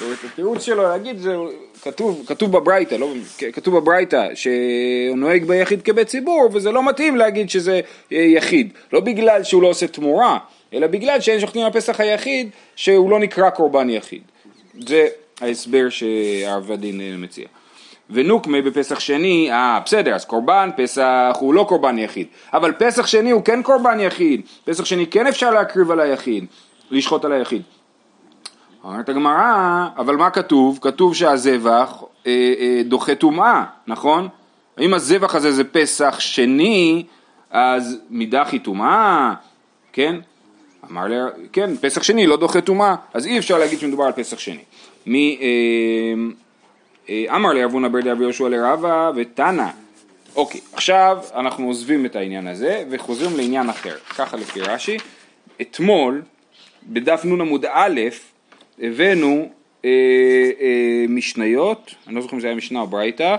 זאת 0.00 0.06
אומרת, 0.06 0.18
התירוץ 0.32 0.62
שלו 0.62 0.82
להגיד, 0.82 1.18
זה 1.18 1.36
כתוב, 1.82 2.22
כתוב 2.26 2.52
בברייתא, 2.52 2.94
לא, 2.94 3.12
כתוב 3.52 3.76
בברייתא 3.76 4.34
שהוא 4.34 5.16
נוהג 5.16 5.44
ביחיד 5.44 5.82
כבית 5.82 6.08
ציבור, 6.08 6.48
וזה 6.52 6.72
לא 6.72 6.88
מתאים 6.88 7.16
להגיד 7.16 7.50
שזה 7.50 7.80
אה, 8.12 8.18
יחיד. 8.18 8.72
לא 8.92 9.00
בגלל 9.00 9.44
שהוא 9.44 9.62
לא 9.62 9.68
עושה 9.68 9.86
תמורה, 9.86 10.38
אלא 10.74 10.86
בגלל 10.86 11.20
שאין 11.20 11.40
שוחטים 11.40 11.66
הפסח 11.66 12.00
היחיד, 12.00 12.50
שהוא 12.76 13.10
לא 13.10 13.18
נקרא 13.18 13.50
קורבן 13.50 13.90
יחיד. 13.90 14.22
זה 14.86 15.08
ההסבר 15.40 15.88
שהרב 15.88 16.72
הדין 16.72 17.00
אה, 17.00 17.16
מציע. 17.18 17.46
ונוקמה 18.10 18.62
בפסח 18.62 19.00
שני, 19.00 19.52
אה 19.52 19.80
בסדר, 19.84 20.14
אז 20.14 20.24
קורבן 20.24 20.70
פסח 20.76 21.36
הוא 21.40 21.54
לא 21.54 21.64
קורבן 21.68 21.98
יחיד, 21.98 22.26
אבל 22.52 22.72
פסח 22.78 23.06
שני 23.06 23.30
הוא 23.30 23.44
כן 23.44 23.62
קורבן 23.62 24.00
יחיד, 24.00 24.40
פסח 24.64 24.84
שני 24.84 25.06
כן 25.06 25.26
אפשר 25.26 25.50
להקריב 25.50 25.90
על 25.90 26.00
היחיד, 26.00 26.44
לשחוט 26.90 27.24
על 27.24 27.32
היחיד. 27.32 27.62
אומרת 28.84 29.08
הגמרא, 29.08 29.88
אבל 29.96 30.16
מה 30.16 30.30
כתוב? 30.30 30.78
כתוב 30.82 31.14
שהזבח 31.14 32.02
אה, 32.26 32.54
אה, 32.60 32.82
דוחה 32.84 33.14
טומאה, 33.14 33.64
נכון? 33.86 34.28
אם 34.80 34.94
הזבח 34.94 35.34
הזה 35.34 35.52
זה 35.52 35.64
פסח 35.64 36.20
שני, 36.20 37.04
אז 37.50 37.98
מדחי 38.10 38.58
טומאה, 38.58 39.34
כן? 39.92 40.16
אמר 40.90 41.04
לי, 41.04 41.16
כן, 41.52 41.76
פסח 41.76 42.02
שני 42.02 42.26
לא 42.26 42.36
דוחה 42.36 42.60
טומאה, 42.60 42.94
אז 43.14 43.26
אי 43.26 43.38
אפשר 43.38 43.58
להגיד 43.58 43.78
שמדובר 43.78 44.04
על 44.04 44.12
פסח 44.12 44.38
שני. 44.38 44.62
מי... 45.06 45.38
אה, 45.40 45.48
אה, 47.08 47.36
אמר 47.36 47.52
לאבונה 47.52 47.88
בר 47.88 48.00
דרבי 48.00 48.22
יהושע 48.22 48.48
לרבה 48.48 49.10
ותנא. 49.16 49.66
אוקיי, 50.36 50.60
עכשיו 50.72 51.18
אנחנו 51.34 51.66
עוזבים 51.66 52.06
את 52.06 52.16
העניין 52.16 52.46
הזה 52.46 52.84
וחוזרים 52.90 53.36
לעניין 53.36 53.70
אחר, 53.70 53.96
ככה 54.16 54.36
לפי 54.36 54.60
רש"י. 54.60 54.96
אתמול, 55.60 56.22
בדף 56.86 57.24
נ 57.24 57.40
עמוד 57.40 57.64
א', 57.64 58.00
הבאנו 58.80 59.48
אה, 59.84 59.90
אה, 60.60 61.04
משניות, 61.08 61.94
אני 62.06 62.14
לא 62.14 62.22
זוכר 62.22 62.36
אם 62.36 62.40
זה 62.40 62.46
היה 62.46 62.56
משנה 62.56 62.80
או 62.80 62.86
ברייתא, 62.86 63.36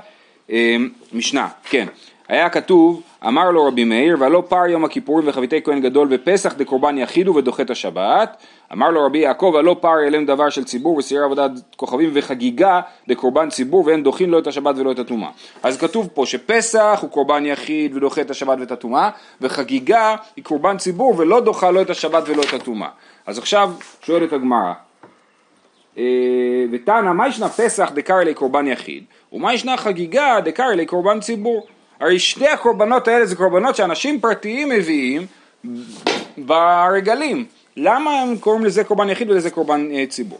אה, 0.51 0.75
משנה, 1.13 1.47
כן. 1.63 1.87
היה 2.27 2.49
כתוב, 2.49 3.01
אמר 3.27 3.51
לו 3.51 3.67
רבי 3.67 3.83
מאיר, 3.83 4.17
והלא 4.19 4.43
פר 4.47 4.65
יום 4.69 4.85
הכיפורים 4.85 5.27
וחביתי 5.27 5.61
כהן 5.63 5.81
גדול 5.81 6.07
ופסח 6.11 6.53
דקורבן 6.53 6.97
יחידו 6.97 7.35
ודוחה 7.35 7.63
את 7.63 7.69
השבת. 7.69 8.43
אמר 8.73 8.89
לו 8.89 9.05
רבי 9.05 9.17
יעקב, 9.17 9.53
הלא 9.57 9.75
פר 9.81 10.01
ילם 10.07 10.25
דבר 10.25 10.49
של 10.49 10.63
ציבור 10.63 10.97
וסייר 10.97 11.23
עבודת 11.23 11.51
כוכבים 11.75 12.09
וחגיגה 12.13 12.81
דקורבן 13.07 13.49
ציבור 13.49 13.85
ואין 13.85 14.03
דוחין 14.03 14.29
לא 14.29 14.39
את 14.39 14.47
השבת 14.47 14.75
ולא 14.77 14.91
את 14.91 14.99
הטומאה. 14.99 15.29
אז 15.63 15.77
כתוב 15.77 16.07
פה 16.13 16.25
שפסח 16.25 16.99
הוא 17.01 17.09
קורבן 17.09 17.45
יחיד 17.45 17.95
ודוחה 17.95 18.21
את 18.21 18.31
השבת 18.31 18.57
ואת 18.59 18.71
הטומאה, 18.71 19.09
וחגיגה 19.41 20.15
היא 20.35 20.43
קורבן 20.43 20.77
ציבור 20.77 21.15
ולא 21.17 21.39
דוחה 21.39 21.71
לא 21.71 21.81
את 21.81 21.89
השבת 21.89 22.23
ולא 22.29 22.41
את 22.41 22.53
הטומאה. 22.53 22.89
אז 23.25 23.37
עכשיו 23.37 23.71
שואלת 24.03 24.33
הגמרא, 24.33 24.73
ותנא, 26.71 27.13
מה 27.13 27.27
ישנה 27.27 27.49
פסח 27.49 27.91
דקרא 27.95 28.23
לי 28.23 28.33
קורבן 28.33 28.67
יחיד, 28.67 29.03
ומה 29.33 29.53
ישנה 29.53 29.77
חגיגה 29.77 30.37
דקרא 30.45 30.65
לי 30.65 30.85
קורבן 30.85 31.19
ציבור? 31.19 31.67
הרי 31.99 32.19
שתי 32.19 32.47
הקורבנות 32.47 33.07
האלה 33.07 33.25
זה 33.25 33.35
קורבנות 33.35 33.75
שאנשים 33.75 34.19
פרטיים 34.19 34.69
מביאים 34.69 35.25
ברגלים. 36.37 37.45
למה 37.77 38.21
הם 38.21 38.37
קוראים 38.37 38.65
לזה 38.65 38.83
קורבן 38.83 39.09
יחיד 39.09 39.29
ולזה 39.29 39.49
קורבן 39.49 39.87
אה, 39.91 40.05
ציבור? 40.09 40.39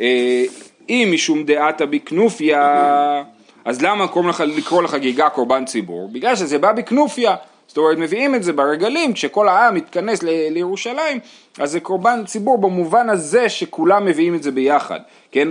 אה, 0.00 0.44
אם 0.88 1.08
משום 1.12 1.44
דעתה 1.44 1.86
בכנופיה, 1.86 3.22
אז 3.64 3.82
למה 3.82 4.08
קוראים 4.08 4.30
לך 4.30 4.40
לקרוא 4.46 4.82
לחגיגה 4.82 5.28
קורבן 5.28 5.64
ציבור? 5.64 6.08
בגלל 6.12 6.36
שזה 6.36 6.58
בא 6.58 6.72
בכנופיה. 6.72 7.36
זאת 7.68 7.76
אומרת, 7.76 7.98
מביאים 7.98 8.34
את 8.34 8.42
זה 8.42 8.52
ברגלים, 8.52 9.12
כשכל 9.12 9.48
העם 9.48 9.74
מתכנס 9.74 10.22
ל- 10.22 10.48
לירושלים, 10.50 11.18
אז 11.58 11.70
זה 11.70 11.80
קורבן 11.80 12.22
ציבור 12.26 12.58
במובן 12.58 13.10
הזה 13.10 13.48
שכולם 13.48 14.04
מביאים 14.04 14.34
את 14.34 14.42
זה 14.42 14.50
ביחד, 14.50 15.00
כן? 15.32 15.48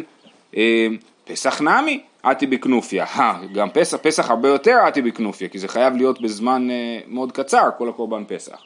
אה, 0.57 0.88
פסח 1.25 1.62
נמי, 1.62 2.01
עתי 2.24 2.47
בכנופיה, 2.47 3.05
גם 3.53 3.69
פסח, 3.69 3.97
פסח 3.97 4.29
הרבה 4.29 4.50
יותר 4.50 4.77
עתי 4.86 5.01
בכנופיה, 5.01 5.47
כי 5.47 5.59
זה 5.59 5.67
חייב 5.67 5.95
להיות 5.95 6.21
בזמן 6.21 6.67
אה, 6.71 7.00
מאוד 7.07 7.31
קצר, 7.31 7.69
כל 7.77 7.89
הקורבן 7.89 8.24
פסח. 8.27 8.57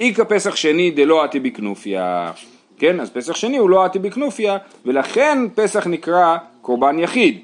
איכא 0.00 0.24
פסח 0.28 0.56
שני 0.56 0.90
דלא 0.90 1.24
עתי 1.24 1.40
בכנופיה, 1.40 2.32
כן, 2.78 3.00
אז 3.00 3.10
פסח 3.10 3.36
שני 3.36 3.56
הוא 3.56 3.70
לא 3.70 3.84
עתי 3.84 3.98
בכנופיה, 3.98 4.58
ולכן 4.86 5.38
פסח 5.54 5.86
נקרא 5.86 6.36
קורבן 6.62 6.98
יחיד, 6.98 7.38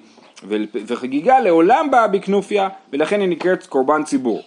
וחגיגה 0.86 1.40
לעולם 1.40 1.90
באה 1.90 2.08
בכנופיה, 2.08 2.68
ולכן 2.92 3.20
היא 3.20 3.28
נקראת 3.28 3.66
קורבן 3.66 4.02
ציבור. 4.02 4.42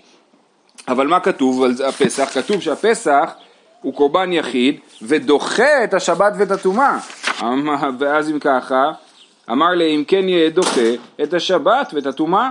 אבל 0.88 1.08
מה 1.08 1.20
כתוב 1.20 1.64
על 1.64 1.72
הפסח? 1.88 2.30
כתוב 2.34 2.62
שהפסח 2.62 3.34
הוא 3.82 3.94
קורבן 3.94 4.34
יחיד 4.34 4.80
ודוחה 5.02 5.84
את 5.84 5.94
השבת 5.94 6.34
ואת 6.38 6.52
הטומאה. 6.52 6.98
ואז 8.00 8.30
אם 8.30 8.40
ככה, 8.40 8.92
אמר 9.52 9.70
לי 9.70 9.96
אם 9.96 10.04
כן 10.08 10.30
יהיה 10.30 10.50
דוחה 10.50 10.90
את 11.24 11.34
השבת 11.34 11.92
ואת 11.94 12.06
הטומאה. 12.06 12.50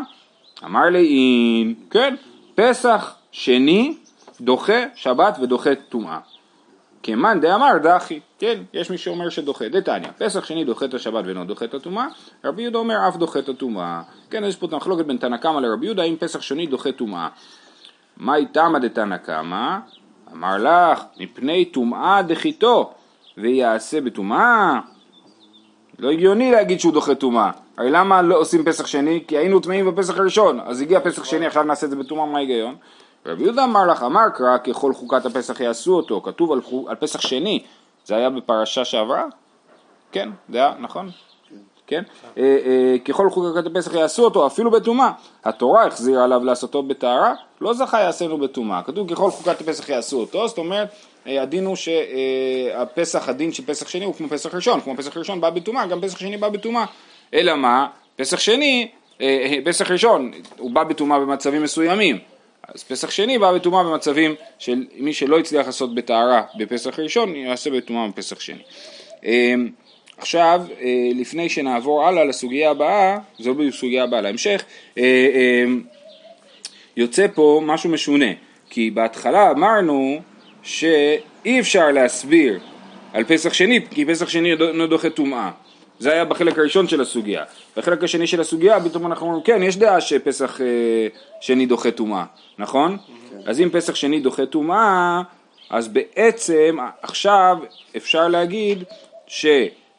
אמר 0.64 0.84
לי 0.84 1.06
אם 1.06 1.74
כן, 1.90 2.14
פסח 2.54 3.14
שני 3.32 3.96
דוחה 4.40 4.82
שבת 4.94 5.38
ודוחה 5.42 5.74
טומאה. 5.74 6.18
כמאן 7.02 7.40
דאמר 7.40 7.78
דחי, 7.82 8.20
כן, 8.38 8.62
יש 8.72 8.90
מי 8.90 8.98
שאומר 8.98 9.28
דוחה, 9.44 9.68
דתניא, 9.68 10.08
פסח 10.18 10.44
שני 10.44 10.64
דוחה 10.64 10.84
את 10.84 10.94
השבת 10.94 11.24
ואינו 11.24 11.44
דוחה 11.44 11.64
את 11.64 11.74
הטומאה, 11.74 12.06
רבי 12.44 12.62
יהודה 12.62 12.78
אומר 12.78 13.08
אף 13.08 13.16
דוחה 13.16 13.38
את 13.38 13.48
הטומאה, 13.48 14.02
כן, 14.30 14.44
יש 14.44 14.56
פה 14.56 14.68
מחלוקת 14.72 15.04
בין 15.04 15.16
תנא 15.16 15.36
קמא 15.36 15.60
לרבי 15.60 15.86
יהודה, 15.86 16.02
האם 16.02 16.16
פסח 16.16 16.40
שני 16.40 16.66
דוחה 16.66 16.92
טומאה. 16.92 17.28
מאי 18.16 18.46
תמא 18.46 18.78
דתנא 18.78 19.16
קמא, 19.16 19.78
אמר 20.32 20.56
לך, 20.58 21.04
מפני 21.20 21.64
טומאה 21.64 22.22
דחיתו, 22.22 22.92
ויעשה 23.38 24.00
בטומאה. 24.00 24.80
לא 25.98 26.10
הגיוני 26.10 26.50
להגיד 26.50 26.80
שהוא 26.80 26.92
דוחה 26.92 27.14
טומאה. 27.14 27.50
הרי 27.76 27.90
למה 27.90 28.22
לא 28.22 28.38
עושים 28.38 28.64
פסח 28.64 28.86
שני? 28.86 29.24
כי 29.28 29.38
היינו 29.38 29.60
טמאים 29.60 29.86
בפסח 29.86 30.18
הראשון, 30.18 30.60
אז 30.60 30.80
הגיע 30.80 31.00
פסח 31.00 31.24
שני, 31.24 31.46
עכשיו 31.46 31.62
נעשה 31.62 31.86
את 31.86 31.90
זה 31.90 31.96
בטומאה, 31.96 32.26
מה 32.26 32.38
ההיגיון? 32.38 32.74
רבי 33.26 33.42
יהודה 33.42 33.64
אמר 33.64 33.86
לך, 33.86 34.02
אמר 34.02 34.28
קרא 34.34 34.58
ככל 34.58 34.94
חוקת 34.94 35.26
הפסח 35.26 35.60
יעשו 35.60 35.96
אותו, 35.96 36.20
כתוב 36.24 36.52
על, 36.52 36.60
על 36.88 36.96
פסח 36.96 37.20
שני, 37.20 37.62
זה 38.04 38.16
היה 38.16 38.30
בפרשה 38.30 38.84
שעברה? 38.84 39.24
כן, 40.12 40.28
זה 40.48 40.58
היה, 40.58 40.72
נכון? 40.78 41.10
כן? 41.86 42.02
אה, 42.38 42.42
אה, 42.42 42.98
ככל 43.04 43.30
חוקת 43.30 43.66
הפסח 43.66 43.94
יעשו 43.94 44.24
אותו 44.24 44.46
אפילו 44.46 44.70
בטומאה. 44.70 45.10
התורה 45.44 45.86
החזירה 45.86 46.24
עליו 46.24 46.44
לעשותו 46.44 46.82
בטהרה, 46.82 47.34
לא 47.60 47.74
זכה 47.74 48.00
יעשינו 48.00 48.38
בטומאה. 48.38 48.82
כתוב 48.82 49.14
ככל 49.14 49.30
חוקת 49.30 49.60
הפסח 49.60 49.88
יעשו 49.88 50.20
אותו, 50.20 50.48
זאת 50.48 50.58
אומרת 50.58 50.88
אה, 51.26 51.42
הדין 51.42 51.66
הוא 51.66 51.76
שהפסח, 51.76 53.28
הדין 53.28 53.52
של 53.52 53.66
פסח 53.66 53.88
שני 53.88 54.04
הוא 54.04 54.14
כמו 54.14 54.28
פסח 54.28 54.54
ראשון, 54.54 54.80
כמו 54.80 54.96
פסח 54.96 55.16
ראשון 55.16 55.40
בא 55.40 55.50
בטומאה, 55.50 55.86
גם 55.86 56.00
פסח 56.00 56.18
שני 56.18 56.36
בא 56.36 56.48
בטומאה. 56.48 56.84
אלא 57.34 57.54
מה? 57.54 57.86
פסח 58.16 58.40
שני, 58.40 58.88
פסח 59.64 59.90
ראשון, 59.90 60.32
הוא 60.58 60.70
בא 60.70 60.84
בטומאה 60.84 61.20
במצבים 61.20 61.62
מסוימים. 61.62 62.18
אז 62.74 62.84
פסח 62.84 63.10
שני 63.10 63.38
בא 63.38 63.52
בטומאה 63.52 63.84
במצבים 63.84 64.34
של 64.58 64.84
מי 64.96 65.12
שלא 65.12 65.38
הצליח 65.38 65.66
לעשות 65.66 65.94
בטהרה 65.94 66.42
בפסח 66.58 66.98
ראשון, 66.98 67.36
יעשה 67.36 67.70
בטומאה 67.70 68.08
בפסח 68.08 68.40
שני. 68.40 68.62
עכשיו, 70.18 70.62
אה, 70.80 71.08
לפני 71.14 71.48
שנעבור 71.48 72.06
הלאה 72.06 72.24
לסוגיה 72.24 72.70
הבאה, 72.70 73.18
זו 73.38 73.54
סוגיה 73.70 74.04
הבאה 74.04 74.20
להמשך, 74.20 74.64
אה, 74.98 75.02
אה, 75.34 75.64
יוצא 76.96 77.26
פה 77.34 77.60
משהו 77.64 77.90
משונה, 77.90 78.30
כי 78.70 78.90
בהתחלה 78.90 79.50
אמרנו 79.50 80.20
שאי 80.62 81.60
אפשר 81.60 81.90
להסביר 81.90 82.60
על 83.12 83.24
פסח 83.24 83.52
שני, 83.52 83.80
כי 83.90 84.04
פסח 84.04 84.28
שני 84.28 84.52
אינו 84.52 84.86
דוחה 84.86 85.10
טומאה. 85.10 85.50
זה 85.98 86.12
היה 86.12 86.24
בחלק 86.24 86.58
הראשון 86.58 86.88
של 86.88 87.00
הסוגיה. 87.00 87.44
בחלק 87.76 88.04
השני 88.04 88.26
של 88.26 88.40
הסוגיה 88.40 88.80
פתאום 88.80 89.06
אנחנו 89.06 89.26
אומרים, 89.26 89.42
כן, 89.44 89.62
יש 89.62 89.76
דעה 89.76 90.00
שפסח 90.00 90.60
שני 91.40 91.66
דוחה 91.66 91.90
טומאה, 91.90 92.24
נכון? 92.58 92.96
Okay. 92.96 93.30
כן. 93.30 93.50
אז 93.50 93.60
אם 93.60 93.68
פסח 93.72 93.94
שני 93.94 94.20
דוחה 94.20 94.46
טומאה, 94.46 95.22
אז 95.70 95.88
בעצם 95.88 96.76
עכשיו 97.02 97.58
אפשר 97.96 98.28
להגיד 98.28 98.84
ש... 99.26 99.46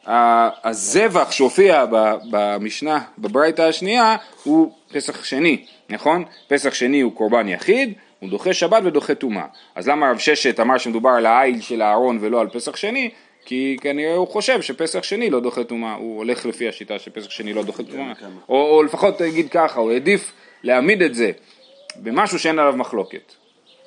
הזבח 0.06 1.30
שהופיע 1.30 1.84
במשנה, 2.30 3.00
בברייתא 3.18 3.62
השנייה, 3.62 4.16
הוא 4.44 4.72
פסח 4.92 5.24
שני, 5.24 5.64
נכון? 5.88 6.24
פסח 6.48 6.74
שני 6.74 7.00
הוא 7.00 7.12
קורבן 7.12 7.48
יחיד, 7.48 7.92
הוא 8.20 8.30
דוחה 8.30 8.54
שבת 8.54 8.82
ודוחה 8.84 9.14
טומאה. 9.14 9.44
אז 9.74 9.88
למה 9.88 10.10
רב 10.10 10.18
ששת 10.18 10.60
אמר 10.60 10.78
שמדובר 10.78 11.10
על 11.10 11.26
העיל 11.26 11.60
של 11.60 11.82
אהרון 11.82 12.18
ולא 12.20 12.40
על 12.40 12.48
פסח 12.48 12.76
שני? 12.76 13.10
כי 13.44 13.76
כנראה 13.80 14.14
הוא 14.14 14.28
חושב 14.28 14.62
שפסח 14.62 15.02
שני 15.02 15.30
לא 15.30 15.40
דוחה 15.40 15.64
טומאה, 15.64 15.94
הוא 15.94 16.16
הולך 16.16 16.46
לפי 16.46 16.68
השיטה 16.68 16.98
שפסח 16.98 17.30
שני 17.30 17.52
לא 17.52 17.62
דוחה 17.62 17.82
טומאה, 17.82 18.12
או, 18.48 18.70
או 18.70 18.82
לפחות 18.82 19.18
תגיד 19.18 19.50
ככה, 19.50 19.80
הוא 19.80 19.92
העדיף 19.92 20.32
להעמיד 20.62 21.02
את 21.02 21.14
זה 21.14 21.30
במשהו 21.96 22.38
שאין 22.38 22.58
עליו 22.58 22.76
מחלוקת, 22.76 23.32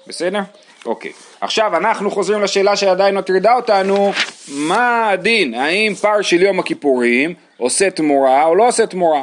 בסדר? 0.08 0.40
אוקיי. 0.86 1.12
עכשיו 1.42 1.78
אנחנו 1.78 2.12
חוזרים 2.12 2.42
לשאלה 2.42 2.76
שעדיין 2.76 3.18
מטרידה 3.18 3.56
אותנו, 3.56 4.12
מה 4.52 5.10
הדין? 5.10 5.54
האם 5.54 5.94
פר 5.94 6.22
של 6.22 6.42
יום 6.42 6.60
הכיפורים 6.60 7.34
עושה 7.58 7.90
תמורה 7.90 8.46
או 8.46 8.56
לא 8.56 8.68
עושה 8.68 8.88
תמורה? 8.88 9.22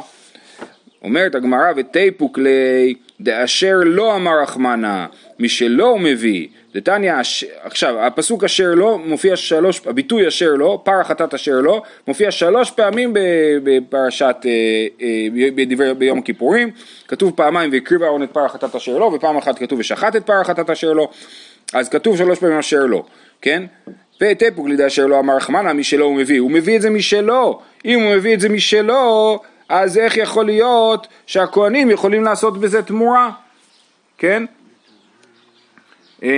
אומרת 1.03 1.35
הגמרא 1.35 1.71
ותיפוק 1.75 2.37
לי 2.37 2.93
דאשר 3.21 3.75
לא 3.85 4.15
אמר 4.15 4.41
רחמנה 4.41 5.07
משלא 5.39 5.83
הוא 5.83 5.99
מביא 5.99 6.47
דתניא 6.75 7.13
עכשיו 7.61 7.99
הפסוק 7.99 8.43
אשר 8.43 8.71
לא 8.75 8.97
מופיע 8.97 9.35
שלוש 9.35 9.81
הביטוי 9.85 10.27
אשר 10.27 10.49
לא 10.49 10.81
פר 10.83 10.99
החטאת 11.01 11.33
אשר 11.33 11.61
לא 11.61 11.81
מופיע 12.07 12.31
שלוש 12.31 12.71
פעמים 12.71 13.13
בפרשת 13.63 14.35
אה, 14.45 14.51
אה, 15.01 15.27
בדברי 15.55 15.93
ביום 15.93 16.19
הכיפורים 16.19 16.71
כתוב 17.07 17.33
פעמיים 17.35 17.71
והקריב 17.71 18.03
אהרון 18.03 18.23
את 18.23 18.31
פר 18.31 18.45
החטאת 18.45 18.75
אשר 18.75 18.97
לא 18.97 19.05
ופעם 19.05 19.37
אחת 19.37 19.59
כתוב 19.59 19.79
ושחט 19.79 20.15
את 20.15 20.25
פר 20.25 20.41
החטאת 20.41 20.69
אשר 20.69 20.93
לא 20.93 21.09
אז 21.73 21.89
כתוב 21.89 22.17
שלוש 22.17 22.39
פעמים 22.39 22.57
אשר 22.57 22.85
לא 22.85 23.03
כן 23.41 23.63
ותפוק 24.21 24.67
לידי 24.67 24.87
אשר 24.87 25.05
לא 25.05 25.19
אמר 25.19 25.35
רחמנה 25.35 25.73
משלו 25.73 26.05
הוא 26.05 26.15
מביא. 26.15 26.39
הוא 26.39 26.51
מביא 26.51 26.75
את 26.75 26.81
זה 26.81 26.89
משלו. 26.89 27.59
אם 27.85 27.99
הוא 27.99 28.15
מביא 28.15 28.33
את 28.33 28.39
זה 28.39 28.49
משלו 28.49 29.39
אז 29.69 29.97
איך 29.97 30.17
יכול 30.17 30.45
להיות 30.45 31.07
שהכהנים 31.25 31.91
יכולים 31.91 32.23
לעשות 32.23 32.57
בזה 32.57 32.81
תמורה? 32.81 33.31
כן? 34.17 34.43
אה, 36.23 36.29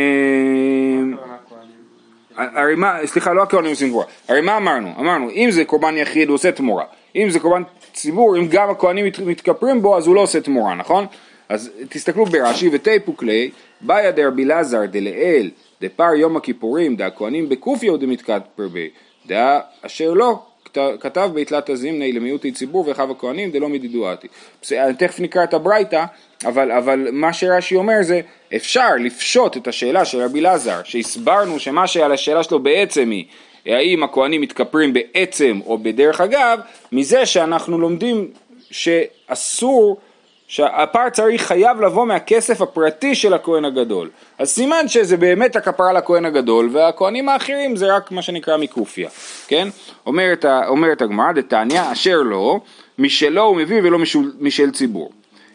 הרי 2.35 2.75
מה, 2.75 2.97
סליחה, 3.05 3.33
לא 3.33 3.43
הכהנים 3.43 3.69
עושים 3.69 3.89
תמורה, 3.89 4.05
הרי 4.27 4.41
מה 4.41 4.57
אמרנו? 4.57 4.93
אמרנו, 4.99 5.29
אם 5.29 5.47
זה 5.51 5.65
קורבן 5.65 5.97
יחיד 5.97 6.27
הוא 6.27 6.35
עושה 6.35 6.51
תמורה, 6.51 6.85
אם 7.15 7.29
זה 7.29 7.39
קורבן 7.39 7.63
ציבור, 7.93 8.37
אם 8.37 8.47
גם 8.47 8.69
הכהנים 8.69 9.05
מתכפרים 9.25 9.81
בו 9.81 9.97
אז 9.97 10.07
הוא 10.07 10.15
לא 10.15 10.21
עושה 10.21 10.41
תמורה, 10.41 10.75
נכון? 10.75 11.05
אז 11.49 11.71
תסתכלו 11.89 12.25
ברש"י 12.25 12.69
ותיפו 12.73 13.17
כלי, 13.17 13.51
באיה 13.81 14.11
דרבי 14.11 14.45
לזר 14.45 14.85
דלאל 14.85 15.49
דפר 15.81 16.15
יום 16.15 16.37
הכיפורים 16.37 16.95
דהכהנים 16.95 17.49
בקופיו 17.49 17.97
דמתכפר 17.97 18.67
בי, 18.71 18.89
דעה 19.25 19.59
אשר 19.81 20.13
לא 20.13 20.39
כתב 20.99 21.29
בתלת 21.33 21.69
הזימני 21.69 22.11
למיעוטי 22.11 22.51
ציבור 22.51 22.87
ואחיו 22.87 23.11
הכהנים 23.11 23.51
דלא 23.51 23.69
מדידועתי. 23.69 24.27
תכף 24.97 25.19
נקרא 25.19 25.43
את 25.43 25.53
הברייתא, 25.53 26.05
אבל, 26.45 26.71
אבל 26.71 27.07
מה 27.11 27.33
שרש"י 27.33 27.75
אומר 27.75 28.01
זה 28.01 28.21
אפשר 28.55 28.95
לפשוט 28.99 29.57
את 29.57 29.67
השאלה 29.67 30.05
של 30.05 30.21
רבי 30.21 30.41
לזר, 30.41 30.81
שהסברנו 30.83 31.59
שמה 31.59 31.87
שעל 31.87 32.11
השאלה 32.11 32.43
שלו 32.43 32.59
בעצם 32.59 33.09
היא 33.09 33.25
האם 33.65 34.03
הכהנים 34.03 34.41
מתכפרים 34.41 34.93
בעצם 34.93 35.59
או 35.65 35.77
בדרך 35.77 36.21
אגב, 36.21 36.59
מזה 36.91 37.25
שאנחנו 37.25 37.79
לומדים 37.79 38.27
שאסור 38.71 39.97
שהפר 40.49 41.09
צריך 41.09 41.41
חייב 41.41 41.81
לבוא 41.81 42.05
מהכסף 42.05 42.61
הפרטי 42.61 43.15
של 43.15 43.33
הכהן 43.33 43.65
הגדול. 43.65 44.09
אז 44.39 44.49
סימן 44.49 44.87
שזה 44.87 45.17
באמת 45.17 45.55
הכפרה 45.55 45.93
לכהן 45.93 46.25
הגדול, 46.25 46.69
והכהנים 46.71 47.29
האחרים 47.29 47.75
זה 47.75 47.95
רק 47.95 48.11
מה 48.11 48.21
שנקרא 48.21 48.57
מקופיה, 48.57 49.09
כן? 49.47 49.67
אומרת, 50.05 50.45
אומרת 50.67 51.01
הגמרא, 51.01 51.31
דתניא, 51.31 51.91
אשר 51.91 52.21
לא, 52.21 52.59
משלו 52.99 53.41
הוא 53.41 53.57
מביא 53.57 53.81
ולא 53.83 53.99
משול, 53.99 54.31
משל 54.39 54.71
ציבור. 54.71 55.11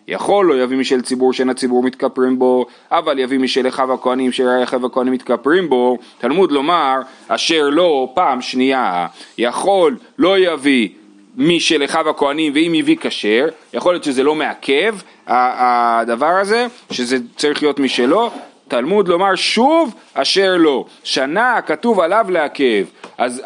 יכול 0.08 0.46
לא 0.46 0.62
יביא 0.62 0.78
משל 0.78 1.02
ציבור 1.02 1.32
שאין 1.32 1.50
הציבור 1.50 1.82
מתכפרים 1.82 2.38
בו, 2.38 2.66
אבל 2.90 3.18
יביא 3.18 3.38
משל 3.38 3.68
אחיו 3.68 3.92
הכהנים 3.92 4.32
שאחיו 4.32 4.86
הכהנים 4.86 5.12
מתכפרים 5.12 5.68
בו, 5.68 5.98
תלמוד 6.18 6.52
לומר, 6.52 6.96
אשר 7.28 7.68
לא, 7.68 8.12
פעם 8.14 8.40
שנייה, 8.40 9.06
יכול 9.38 9.96
לא 10.18 10.38
יביא 10.38 10.88
משל 11.36 11.84
אחיו 11.84 12.10
הכהנים 12.10 12.52
ואם 12.54 12.74
הביא 12.78 12.96
כשר, 13.00 13.46
יכול 13.72 13.94
להיות 13.94 14.04
שזה 14.04 14.22
לא 14.22 14.34
מעכב 14.34 14.94
הדבר 15.26 16.26
הזה, 16.40 16.66
שזה 16.90 17.16
צריך 17.36 17.62
להיות 17.62 17.78
משלו, 17.78 18.30
תלמוד 18.68 19.08
לומר 19.08 19.34
שוב 19.34 19.94
אשר 20.14 20.54
לא, 20.58 20.84
שנה 21.04 21.60
כתוב 21.66 22.00
עליו 22.00 22.26
לעכב, 22.28 22.84
אז 23.18 23.42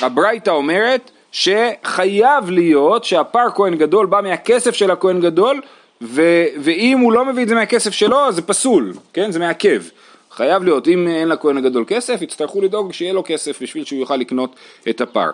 הברייתא 0.00 0.50
אומרת 0.50 1.10
שחייב 1.32 2.50
להיות 2.50 3.04
שהפר 3.04 3.50
כהן 3.54 3.74
גדול 3.74 4.06
בא 4.06 4.20
מהכסף 4.22 4.74
של 4.74 4.90
הכהן 4.90 5.20
גדול 5.20 5.60
ו, 6.02 6.44
ואם 6.60 6.98
הוא 6.98 7.12
לא 7.12 7.24
מביא 7.24 7.42
את 7.42 7.48
זה 7.48 7.54
מהכסף 7.54 7.90
שלו 7.90 8.26
אז 8.26 8.34
זה 8.34 8.42
פסול, 8.42 8.92
כן? 9.12 9.30
זה 9.30 9.38
מעכב. 9.38 9.82
חייב 10.30 10.64
להיות, 10.64 10.88
אם 10.88 11.08
אין 11.08 11.28
לכהן 11.28 11.56
הגדול 11.56 11.84
כסף, 11.86 12.22
יצטרכו 12.22 12.60
לדאוג 12.60 12.92
שיהיה 12.92 13.12
לו 13.12 13.22
כסף 13.26 13.62
בשביל 13.62 13.84
שהוא 13.84 14.00
יוכל 14.00 14.16
לקנות 14.16 14.56
את 14.88 15.00
הפר. 15.00 15.30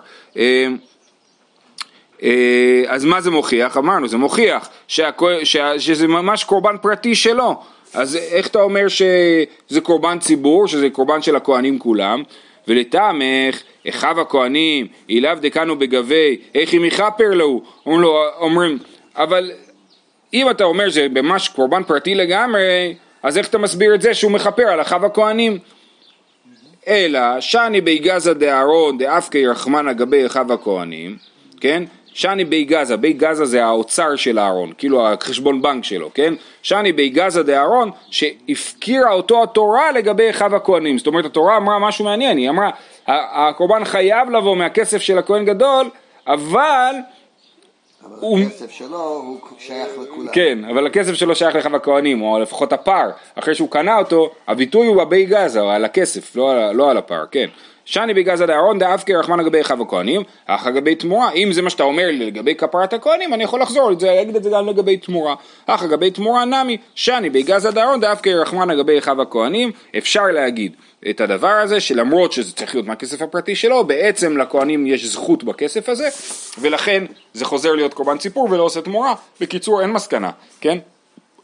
אה, 2.23 2.83
אז 2.87 3.05
מה 3.05 3.21
זה 3.21 3.31
מוכיח? 3.31 3.76
אמרנו, 3.76 4.09
זה 4.09 4.17
מוכיח 4.17 4.69
שהכו... 4.88 5.29
שה... 5.45 5.79
שזה 5.79 6.09
ממש 6.09 6.45
קורבן 6.45 6.76
פרטי 6.83 7.14
שלו. 7.14 7.61
אז 7.95 8.17
איך 8.17 8.47
אתה 8.47 8.62
אומר 8.62 8.88
שזה 8.88 9.81
קורבן 9.83 10.19
ציבור, 10.19 10.69
שזה 10.69 10.91
קורבן 10.91 11.23
של 11.23 11.37
הכהנים 11.37 11.79
כולם? 11.79 12.23
ולטעמך, 12.69 13.62
אחיו 13.88 14.21
הכהנים, 14.21 14.87
אילאו 15.09 15.35
דקנו 15.41 15.79
בגבי, 15.79 16.37
איך 16.55 16.75
אם 16.75 16.85
יכפר 16.85 17.31
לו? 17.31 17.62
אומרים, 17.87 18.00
לו, 18.02 18.25
אומרים, 18.38 18.79
אבל 19.17 19.50
אם 20.35 20.50
אתה 20.50 20.64
אומר 20.64 20.91
שזה 20.91 21.09
ממש 21.09 21.49
קורבן 21.49 21.83
פרטי 21.83 22.14
לגמרי, 22.14 22.95
אז 23.23 23.38
איך 23.38 23.49
אתה 23.49 23.59
מסביר 23.59 23.95
את 23.95 24.02
זה 24.02 24.14
שהוא 24.14 24.33
מכפר 24.33 24.62
על 24.62 24.81
אחיו 24.81 25.07
הכהנים? 25.07 25.59
אלא 26.88 27.41
שאני 27.41 27.81
ביגזה 27.81 28.35
דאהרון 28.35 28.99
דאפקי 28.99 29.47
רחמנא 29.47 29.93
גבי 29.93 30.26
אחיו 30.26 30.52
הכהנים, 30.52 31.17
כן? 31.61 31.83
שני 32.14 32.45
בי 32.45 32.64
גזה, 32.64 32.97
בי 32.97 33.12
גזה 33.12 33.45
זה 33.45 33.64
האוצר 33.64 34.16
של 34.16 34.38
אהרון, 34.38 34.73
כאילו 34.78 35.09
החשבון 35.09 35.62
בנק 35.62 35.85
שלו, 35.85 36.11
כן? 36.14 36.35
שני 36.62 36.92
בי 36.92 37.09
גזה 37.09 37.42
דאהרון, 37.42 37.90
שהפקירה 38.11 39.12
אותו 39.12 39.42
התורה 39.42 39.92
לגבי 39.92 40.31
אחיו 40.31 40.57
הכהנים. 40.57 40.99
זאת 40.99 41.07
אומרת, 41.07 41.25
התורה 41.25 41.57
אמרה 41.57 41.78
משהו 41.78 42.04
מעניין, 42.04 42.37
היא 42.37 42.50
אמרה, 42.50 42.71
הקורבן 43.07 43.85
חייב 43.85 44.31
לבוא 44.31 44.57
מהכסף 44.57 44.99
של 45.02 45.19
הכהן 45.19 45.45
גדול, 45.45 45.90
אבל 46.26 46.95
אבל 48.04 48.16
הוא- 48.21 48.38
הכסף 48.38 48.71
שלו 48.71 48.99
הוא 48.99 49.38
שייך 49.59 49.88
לכולם. 50.02 50.33
כן, 50.33 50.59
אבל 50.71 50.87
הכסף 50.87 51.14
שלו 51.14 51.35
שייך 51.35 51.57
לאחד 51.57 51.75
הכהנים, 51.75 52.23
או 52.23 52.38
לפחות 52.38 52.73
הפר, 52.73 53.11
אחרי 53.35 53.54
שהוא 53.54 53.71
קנה 53.71 53.99
אותו, 53.99 54.31
הביטוי 54.49 54.87
הוא 54.87 54.97
בבי 55.04 55.25
גזה, 55.25 55.61
על 55.62 55.85
הכסף, 55.85 56.37
לא 56.37 56.50
על, 56.52 56.73
לא 56.73 56.90
על 56.90 56.97
הפר, 56.97 57.25
כן. 57.31 57.47
שני 57.85 58.15
בי 58.15 58.23
גזה 58.23 58.47
דאהרון 58.47 58.79
דאבקי 58.79 59.15
רחמן 59.15 59.41
לגבי 59.41 59.61
אחיו 59.61 59.83
הכהנים, 59.83 60.23
אך 60.47 60.67
לגבי 60.67 60.95
תמורה, 60.95 61.33
אם 61.33 61.53
זה 61.53 61.62
מה 61.62 61.71
שאתה 61.71 61.83
אומר 61.83 62.07
לי 62.07 62.27
לגבי 62.27 62.55
כפרת 62.55 62.93
הכהנים, 62.93 63.35
אני 63.35 63.45
יכול 63.45 63.62
לחזור 63.62 63.89
על 63.89 64.01
זה, 64.01 64.07
להגיד 64.07 64.37
את 64.37 64.43
זה 64.43 64.51
גם 64.51 64.69
לגבי 64.69 64.97
תמורה. 64.97 65.35
אך 65.67 65.83
לגבי 65.83 66.11
תמורה 66.11 66.45
נמי, 66.45 66.77
שני 66.95 67.31
בי 67.31 67.43
גזה 67.43 67.71
דאהרון 67.71 68.01
דאבקי 68.01 68.35
רחמן 68.35 68.71
לגבי 68.71 68.99
אחיו 68.99 69.23
הכהנים, 69.23 69.73
אפשר 69.99 70.25
להגיד 70.27 70.73
את 71.11 71.21
הדבר 71.21 71.49
הזה, 71.49 71.81
שלמרות 71.81 72.33
שזה 72.33 72.53
צריך 72.53 72.75
להיות 72.75 72.87
מהכסף 72.87 73.23
הפרטי 73.23 73.55
שלו, 73.55 73.85
בעצם 73.85 74.39
לכהנים 74.39 74.87
יש 74.87 75.05
זכות 75.05 75.45
בכסף 75.45 75.89
הזה, 75.89 76.09
ולכן 76.59 77.05
זה 77.35 77.45
חוזר 77.45 77.73
להיות 77.73 77.95
קורבן 77.95 78.19
ציפור 78.19 78.49
ולא 78.51 78.62
עושה 78.62 78.81
תמורה. 78.81 79.15
בקיצור, 79.41 79.83
אין 79.83 79.91
מסקנה, 79.91 80.31
כן? 80.61 80.79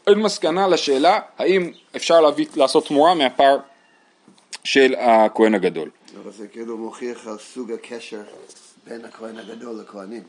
אין 0.07 0.19
מסקנה 0.19 0.67
לשאלה 0.67 1.19
האם 1.39 1.71
אפשר 1.95 2.21
להביא, 2.21 2.45
לעשות 2.55 2.87
תמורה 2.87 3.13
מהפר 3.13 3.57
של 4.63 4.95
הכהן 4.99 5.55
הגדול. 5.55 5.89
אבל 6.23 6.31
זה 6.31 6.47
כאילו 6.47 6.77
מוכיח 6.77 7.27
על 7.27 7.37
סוג 7.37 7.71
הקשר 7.71 8.21
בין 8.87 9.05
הכהן 9.05 9.37
הגדול 9.37 9.81
לכהנים. 9.81 10.23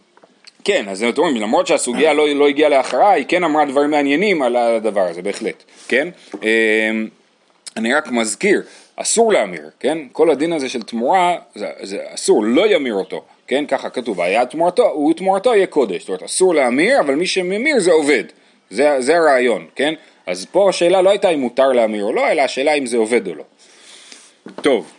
כן, 0.64 0.88
אז 0.88 1.02
אתם 1.02 1.22
אומרים, 1.22 1.42
למרות 1.42 1.66
שהסוגיה 1.66 2.12
לא, 2.12 2.28
לא 2.28 2.48
הגיעה 2.48 2.68
להכרעה, 2.68 3.12
היא 3.12 3.24
כן 3.28 3.44
אמרה 3.44 3.64
דברים 3.64 3.90
מעניינים 3.90 4.42
על 4.42 4.56
הדבר 4.56 5.00
הזה, 5.00 5.22
בהחלט, 5.22 5.64
כן? 5.88 6.08
אמ, 6.42 7.08
אני 7.76 7.94
רק 7.94 8.10
מזכיר, 8.10 8.62
אסור 8.96 9.32
להמיר, 9.32 9.70
כן? 9.80 9.98
כל 10.12 10.30
הדין 10.30 10.52
הזה 10.52 10.68
של 10.68 10.82
תמורה, 10.82 11.36
זה, 11.54 11.66
זה 11.82 11.98
אסור, 12.14 12.44
לא 12.44 12.66
ימיר 12.66 12.94
אותו, 12.94 13.24
כן? 13.46 13.66
ככה 13.66 13.90
כתוב, 13.90 14.20
היה 14.20 14.46
תמורתו, 14.46 14.88
הוא 14.88 15.14
תמורתו 15.14 15.54
יהיה 15.54 15.66
קודש, 15.66 16.00
זאת 16.00 16.08
אומרת, 16.08 16.22
אסור 16.22 16.54
להמיר, 16.54 17.00
אבל 17.00 17.14
מי 17.14 17.26
שממיר 17.26 17.80
זה 17.80 17.92
עובד, 17.92 18.24
זה, 18.70 18.96
זה 18.98 19.16
הרעיון, 19.16 19.66
כן? 19.74 19.94
אז 20.26 20.46
פה 20.52 20.68
השאלה 20.68 21.02
לא 21.02 21.10
הייתה 21.10 21.30
אם 21.30 21.40
מותר 21.40 21.68
להמיר 21.68 22.04
או 22.04 22.12
לא, 22.12 22.30
אלא 22.30 22.42
השאלה 22.42 22.74
אם 22.74 22.86
זה 22.86 22.96
עובד 22.96 23.28
או 23.28 23.34
לא. 23.34 23.44
טוב, 24.62 24.92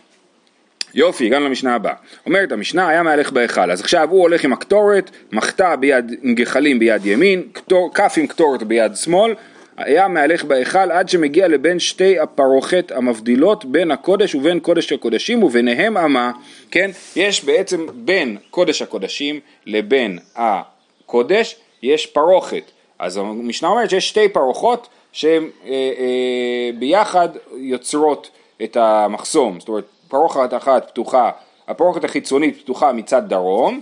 יופי, 0.94 1.26
הגענו 1.26 1.46
למשנה 1.46 1.74
הבאה. 1.74 1.94
אומרת 2.26 2.52
המשנה, 2.52 2.88
היה 2.88 3.02
מהלך 3.02 3.32
בהיכל, 3.32 3.70
אז 3.70 3.80
עכשיו 3.80 4.08
הוא 4.10 4.20
הולך 4.20 4.44
עם 4.44 4.52
הקטורת, 4.52 5.10
מחתה 5.32 5.76
ביד, 5.76 6.12
עם 6.22 6.34
גחלים 6.34 6.78
ביד 6.78 7.06
ימין, 7.06 7.42
קטור, 7.52 7.94
כף 7.94 8.14
עם 8.16 8.26
קטורת 8.26 8.62
ביד 8.62 8.96
שמאל, 8.96 9.34
היה 9.76 10.08
מהלך 10.08 10.44
בהיכל 10.44 10.90
עד 10.90 11.08
שמגיע 11.08 11.48
לבין 11.48 11.78
שתי 11.78 12.18
הפרוכת 12.18 12.92
המבדילות 12.94 13.64
בין 13.64 13.90
הקודש 13.90 14.34
ובין 14.34 14.60
קודש 14.60 14.92
הקודשים 14.92 15.42
וביניהם 15.42 15.96
אמה, 15.96 16.32
כן? 16.70 16.90
יש 17.16 17.44
בעצם 17.44 17.86
בין 17.94 18.36
קודש 18.50 18.82
הקודשים 18.82 19.40
לבין 19.66 20.18
הקודש, 20.36 21.56
יש 21.82 22.06
פרוכת. 22.06 22.70
אז 22.98 23.16
המשנה 23.16 23.68
אומרת 23.68 23.90
שיש 23.90 24.08
שתי 24.08 24.28
פרוחות 24.28 24.88
שהן 25.12 25.42
אה, 25.66 25.70
אה, 25.70 26.70
ביחד 26.78 27.28
יוצרות 27.56 28.30
את 28.64 28.76
המחסום, 28.76 29.60
זאת 29.60 29.68
אומרת 29.68 29.84
פרוכת 30.12 30.54
אחת 30.56 30.88
פתוחה, 30.90 31.30
הפרוכת 31.68 32.04
החיצונית 32.04 32.60
פתוחה 32.60 32.92
מצד 32.92 33.28
דרום, 33.28 33.80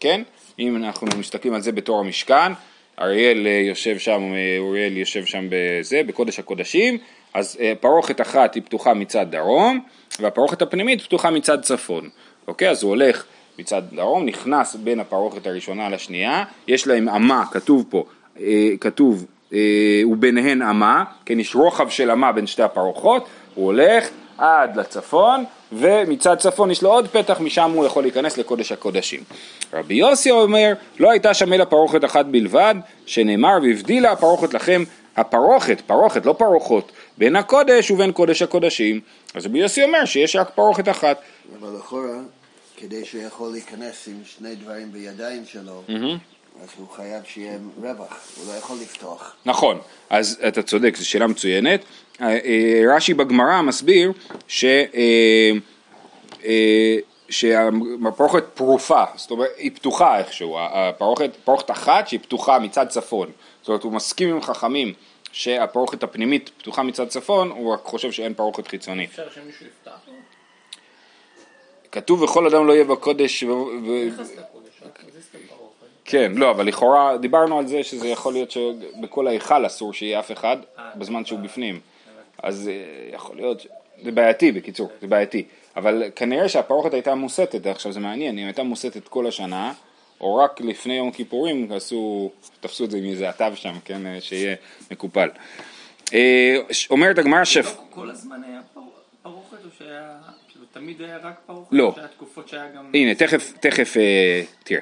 כן? 0.00 0.22
אם 0.58 0.76
אנחנו 0.76 1.06
מסתכלים 1.18 1.54
על 1.54 1.60
זה 1.60 1.72
בתור 1.72 2.00
המשכן, 2.00 2.52
אריאל 3.00 3.46
אה, 3.46 3.52
יושב 3.52 3.98
שם, 3.98 4.22
אה, 4.34 4.56
אוריאל 4.58 4.96
יושב 4.96 5.24
שם 5.24 5.46
בזה, 5.50 6.02
בקודש 6.06 6.38
הקודשים, 6.38 6.98
אז 7.34 7.58
אה, 7.60 7.72
פרוכת 7.80 8.20
אחת 8.20 8.54
היא 8.54 8.62
פתוחה 8.62 8.94
מצד 8.94 9.26
דרום, 9.30 9.80
והפרוכת 10.20 10.62
הפנימית 10.62 11.02
פתוחה 11.02 11.30
מצד 11.30 11.62
צפון, 11.62 12.08
אוקיי? 12.48 12.70
אז 12.70 12.82
הוא 12.82 12.88
הולך 12.88 13.24
מצד 13.58 13.82
דרום, 13.92 14.26
נכנס 14.26 14.74
בין 14.74 15.00
הפרוכת 15.00 15.46
הראשונה 15.46 15.88
לשנייה, 15.88 16.44
יש 16.68 16.86
להם 16.86 17.08
אמה, 17.08 17.44
כתוב 17.52 17.84
פה, 17.90 18.04
כתוב, 18.80 19.26
וביניהן 20.12 20.62
אמה, 20.62 21.04
כן, 21.24 21.40
יש 21.40 21.54
רוחב 21.54 21.88
של 21.88 22.10
אמה 22.10 22.32
בין 22.32 22.46
שתי 22.46 22.62
הפרוחות, 22.62 23.26
הוא 23.54 23.66
הולך 23.66 24.08
עד 24.38 24.76
לצפון, 24.76 25.44
ומצד 25.72 26.38
צפון 26.38 26.70
יש 26.70 26.82
לו 26.82 26.90
עוד 26.90 27.08
פתח, 27.08 27.40
משם 27.40 27.70
הוא 27.70 27.86
יכול 27.86 28.02
להיכנס 28.02 28.38
לקודש 28.38 28.72
הקודשים. 28.72 29.20
רבי 29.72 29.94
יוסי 29.94 30.30
אומר, 30.30 30.72
לא 30.98 31.10
הייתה 31.10 31.34
שם 31.34 31.52
אלא 31.52 31.64
פרוכת 31.64 32.04
אחת 32.04 32.26
בלבד, 32.26 32.74
שנאמר 33.06 33.58
והבדילה 33.62 34.12
הפרוכת 34.12 34.54
לכם, 34.54 34.84
הפרוכת, 35.16 35.80
פרוכת, 35.86 36.26
לא 36.26 36.32
פרוחות, 36.32 36.92
בין 37.18 37.36
הקודש 37.36 37.90
ובין 37.90 38.12
קודש 38.12 38.42
הקודשים. 38.42 39.00
אז 39.34 39.46
רבי 39.46 39.58
יוסי 39.58 39.84
אומר 39.84 40.04
שיש 40.04 40.36
רק 40.36 40.50
פרוכת 40.54 40.88
אחת. 40.88 41.20
אבל 41.60 41.68
לכאורה, 41.78 42.18
כדי 42.76 43.04
שהוא 43.04 43.22
יכול 43.22 43.52
להיכנס 43.52 44.08
עם 44.08 44.20
שני 44.24 44.54
דברים 44.54 44.92
בידיים 44.92 45.42
שלו, 45.46 45.82
אז 46.62 46.68
הוא 46.78 46.88
חייב 46.96 47.22
שיהיה 47.24 47.58
רווח, 47.82 48.20
הוא 48.36 48.52
לא 48.52 48.58
יכול 48.58 48.76
לפתוח. 48.82 49.36
נכון, 49.46 49.78
אז 50.10 50.40
אתה 50.48 50.62
צודק, 50.62 50.96
זו 50.96 51.08
שאלה 51.08 51.26
מצוינת. 51.26 51.80
אה, 52.20 52.26
אה, 52.28 52.82
רש"י 52.96 53.14
בגמרא 53.14 53.62
מסביר 53.62 54.12
ש... 54.48 54.64
אה, 56.44 56.50
אה, 56.50 56.98
שהפרוכת 57.28 58.44
פרופה, 58.54 59.04
זאת 59.16 59.30
אומרת, 59.30 59.50
היא 59.56 59.70
פתוחה 59.74 60.18
איכשהו, 60.18 60.56
הפרוכת, 60.60 61.30
פרוכת 61.44 61.70
אחת 61.70 62.08
שהיא 62.08 62.20
פתוחה 62.20 62.58
מצד 62.58 62.88
צפון, 62.88 63.30
זאת 63.60 63.68
אומרת, 63.68 63.82
הוא 63.82 63.92
מסכים 63.92 64.28
עם 64.28 64.42
חכמים 64.42 64.92
שהפרוכת 65.32 66.02
הפנימית 66.02 66.50
פתוחה 66.58 66.82
מצד 66.82 67.08
צפון, 67.08 67.50
הוא 67.50 67.74
רק 67.74 67.80
חושב 67.84 68.12
שאין 68.12 68.34
פרוכת 68.34 68.68
חיצונית. 68.68 69.10
אפשר 69.10 69.30
שמישהו 69.30 69.66
יפתח 69.66 69.98
לו? 70.08 70.12
כתוב 71.92 72.22
וכל 72.22 72.46
אדם 72.46 72.66
לא 72.66 72.72
יהיה 72.72 72.84
בקודש, 72.84 73.42
ו... 73.42 73.52
ו... 73.52 74.08
כן, 76.04 76.32
לא, 76.34 76.50
אבל 76.50 76.66
לכאורה 76.66 77.16
דיברנו 77.16 77.58
על 77.58 77.66
זה 77.66 77.82
שזה 77.82 78.08
יכול 78.08 78.32
להיות 78.32 78.50
שבכל 78.50 79.26
ההיכל 79.26 79.66
אסור 79.66 79.92
שיהיה 79.92 80.20
אף 80.20 80.32
אחד 80.32 80.56
בזמן 80.96 81.24
שהוא 81.24 81.38
בפנים. 81.40 81.80
אז 82.42 82.68
אה, 82.68 83.14
יכול 83.14 83.36
להיות, 83.36 83.66
זה 84.02 84.12
בעייתי 84.12 84.52
בקיצור, 84.52 84.88
זה 85.00 85.06
בעייתי. 85.06 85.44
אבל 85.76 86.02
כנראה 86.16 86.48
שהפרוכת 86.48 86.94
הייתה 86.94 87.14
מוסתת, 87.14 87.66
עכשיו 87.66 87.92
זה 87.92 88.00
מעניין, 88.00 88.38
אם 88.38 88.46
הייתה 88.46 88.62
מוסתת 88.62 89.08
כל 89.08 89.26
השנה, 89.26 89.72
או 90.20 90.36
רק 90.36 90.60
לפני 90.60 90.94
יום 90.94 91.10
כיפורים 91.10 91.68
עשו, 91.72 92.30
תפסו 92.60 92.84
את 92.84 92.90
זה 92.90 92.98
עם 92.98 93.04
איזה 93.04 93.28
עטב 93.28 93.52
שם, 93.54 93.72
כן, 93.84 94.06
אה, 94.06 94.20
שיהיה 94.20 94.54
מקופל. 94.90 95.28
אה, 96.14 96.56
ש- 96.70 96.90
אומרת 96.90 97.18
הגמרא 97.18 97.44
שף... 97.44 97.76
כל 97.90 98.10
הזמן 98.10 98.40
היה 98.48 98.60
פר- 98.74 98.80
פרוכת 99.22 99.56
או 99.64 99.68
שהיה, 99.78 100.10
כאילו 100.48 100.64
תמיד 100.72 101.00
היה 101.02 101.16
רק 101.22 101.34
פרוכת? 101.46 101.68
לא. 101.72 101.92
שהיה 101.96 102.08
תקופות 102.08 102.48
שהיה 102.48 102.64
גם... 102.76 102.90
הנה, 102.94 103.14
תכף, 103.14 103.52
תכף, 103.60 103.96
אה, 103.96 104.42
תראה. 104.64 104.80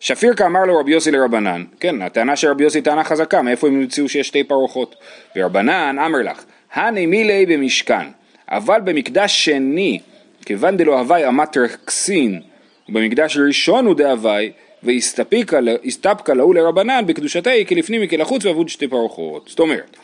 שפירקה 0.00 0.46
אמר 0.46 0.64
לו 0.64 0.78
רבי 0.80 0.92
יוסי 0.92 1.10
לרבנן, 1.10 1.64
כן, 1.80 2.02
הטענה 2.02 2.36
של 2.36 2.48
רבי 2.48 2.64
יוסי 2.64 2.82
טענה 2.82 3.04
חזקה, 3.04 3.42
מאיפה 3.42 3.66
הם 3.66 3.80
המציאו 3.80 4.08
שיש 4.08 4.28
שתי 4.28 4.44
פרוחות? 4.44 4.94
ורבנן 5.36 5.98
אמר 5.98 6.18
לך, 6.22 6.44
הני 6.72 7.06
מילי 7.06 7.46
במשכן, 7.46 8.06
אבל 8.48 8.80
במקדש 8.80 9.44
שני, 9.44 10.00
כיוון 10.44 10.76
דלא 10.76 10.98
הווי 10.98 11.28
אמת 11.28 11.56
רקסין, 11.56 12.40
ובמקדש 12.88 13.36
ראשון 13.36 13.86
הוא 13.86 13.94
דהווי, 13.94 14.52
והסתפקה 14.82 16.34
להו 16.34 16.52
לרבנן 16.52 17.04
בקדושתי 17.06 17.66
כלפנים 17.66 18.00
וכלחוץ 18.04 18.44
ועבוד 18.44 18.68
שתי 18.68 18.88
פרוחות. 18.88 19.48
זאת 19.48 19.60
אומרת, 19.60 19.96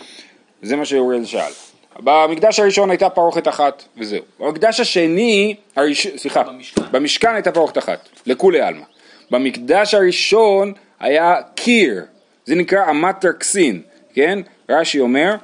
זה 0.63 0.77
מה 0.77 0.85
שאוריאל 0.85 1.25
שאל. 1.25 1.53
במקדש 2.01 2.61
הראשון 2.61 2.91
הייתה 2.91 3.11
פרוכת 3.11 3.49
אחת, 3.49 3.85
וזהו. 3.99 4.23
במקדש 4.41 4.81
השני, 4.81 5.55
הראש... 5.77 6.07
סליחה, 6.17 6.43
במשכן. 6.43 6.83
במשכן 6.91 7.35
הייתה 7.35 7.53
פרוכת 7.53 7.79
אחת, 7.79 8.09
לכולי 8.27 8.61
עלמא. 8.61 8.85
במקדש 9.31 9.95
הראשון 9.95 10.73
היה 11.01 11.35
קיר, 11.55 12.05
זה 12.45 12.55
נקרא 12.55 12.91
אמת 12.91 13.21
תרקסין, 13.21 13.83
כן? 14.15 14.39
רש"י 14.69 15.01
אומר, 15.01 15.35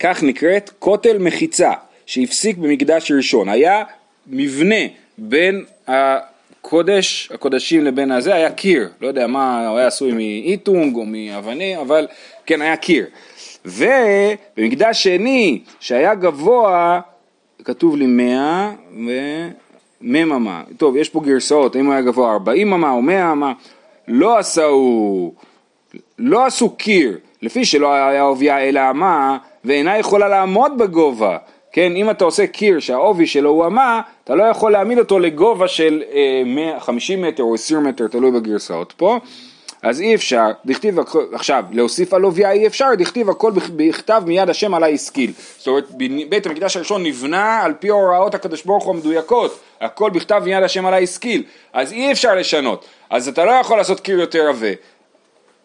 כך 0.00 0.22
נקראת 0.22 0.70
כותל 0.78 1.18
מחיצה, 1.18 1.72
שהפסיק 2.06 2.56
במקדש 2.56 3.12
ראשון. 3.12 3.48
היה 3.48 3.84
מבנה 4.26 4.84
בין 5.18 5.64
הקודש, 5.86 7.30
הקודשים 7.34 7.84
לבין 7.84 8.10
הזה, 8.10 8.34
היה 8.34 8.50
קיר, 8.50 8.88
לא 9.00 9.08
יודע 9.08 9.26
מה, 9.26 9.68
הוא 9.68 9.78
היה 9.78 9.86
עשוי 9.86 10.12
מאיטונג 10.12 10.96
או 10.96 11.04
מאבנים, 11.06 11.78
אבל 11.78 12.06
כן, 12.46 12.62
היה 12.62 12.76
קיר. 12.76 13.06
ובמקדש 13.64 15.02
שני, 15.02 15.60
שהיה 15.80 16.14
גבוה, 16.14 17.00
כתוב 17.64 17.96
לי 17.96 18.06
100 18.06 18.72
ו... 19.06 19.10
מ'. 20.02 20.48
טוב, 20.76 20.96
יש 20.96 21.08
פה 21.08 21.20
גרסאות, 21.20 21.76
אם 21.76 21.86
הוא 21.86 21.92
היה 21.92 22.02
גבוה 22.02 22.32
40 22.32 22.72
אמה 22.72 22.90
או 22.90 23.02
100 23.02 23.32
אמה, 23.32 23.52
לא 24.08 24.38
עשו, 24.38 25.32
לא 26.18 26.46
עשו 26.46 26.70
קיר, 26.70 27.18
לפי 27.42 27.64
שלא 27.64 27.92
היה 27.92 28.22
עובייה 28.22 28.58
אלא 28.58 28.80
אמה, 28.90 29.38
ואינה 29.64 29.98
יכולה 29.98 30.28
לעמוד 30.28 30.78
בגובה, 30.78 31.38
כן, 31.72 31.96
אם 31.96 32.10
אתה 32.10 32.24
עושה 32.24 32.46
קיר 32.46 32.80
שהעובי 32.80 33.26
שלו 33.26 33.50
הוא 33.50 33.66
אמה, 33.66 34.00
אתה 34.24 34.34
לא 34.34 34.44
יכול 34.44 34.72
להעמיד 34.72 34.98
אותו 34.98 35.18
לגובה 35.18 35.68
של 35.68 36.02
אה, 36.12 36.42
100, 36.46 36.80
50 36.80 37.22
מטר 37.22 37.42
או 37.42 37.54
20 37.54 37.84
מטר, 37.84 38.06
תלוי 38.08 38.30
בגרסאות 38.30 38.92
פה. 38.96 39.18
אז 39.82 40.00
אי 40.00 40.14
אפשר, 40.14 40.46
דכתיב, 40.66 40.98
עכשיו, 41.32 41.64
להוסיף 41.72 42.14
על 42.14 42.22
עובייה 42.22 42.50
אי 42.52 42.66
אפשר, 42.66 42.86
דכתיב 42.98 43.30
הכל 43.30 43.50
בכ- 43.52 43.70
בכתב 43.76 44.22
מיד 44.26 44.50
השם 44.50 44.74
עלי 44.74 44.94
השכיל. 44.94 45.32
זאת 45.58 45.66
אומרת, 45.66 45.84
בית 46.28 46.46
המקדש 46.46 46.76
הראשון 46.76 47.02
נבנה 47.02 47.62
על 47.62 47.72
פי 47.78 47.88
הוראות 47.88 48.34
הקדוש 48.34 48.62
ברוך 48.64 48.84
הוא 48.84 48.94
המדויקות, 48.94 49.60
הכל 49.80 50.10
בכתב 50.10 50.42
מיד 50.44 50.62
השם 50.62 50.86
עלי 50.86 51.04
השכיל. 51.04 51.42
אז 51.72 51.92
אי 51.92 52.12
אפשר 52.12 52.34
לשנות. 52.34 52.84
אז 53.10 53.28
אתה 53.28 53.44
לא 53.44 53.50
יכול 53.50 53.76
לעשות 53.76 54.00
קיר 54.00 54.20
יותר 54.20 54.48
עבה. 54.48 54.66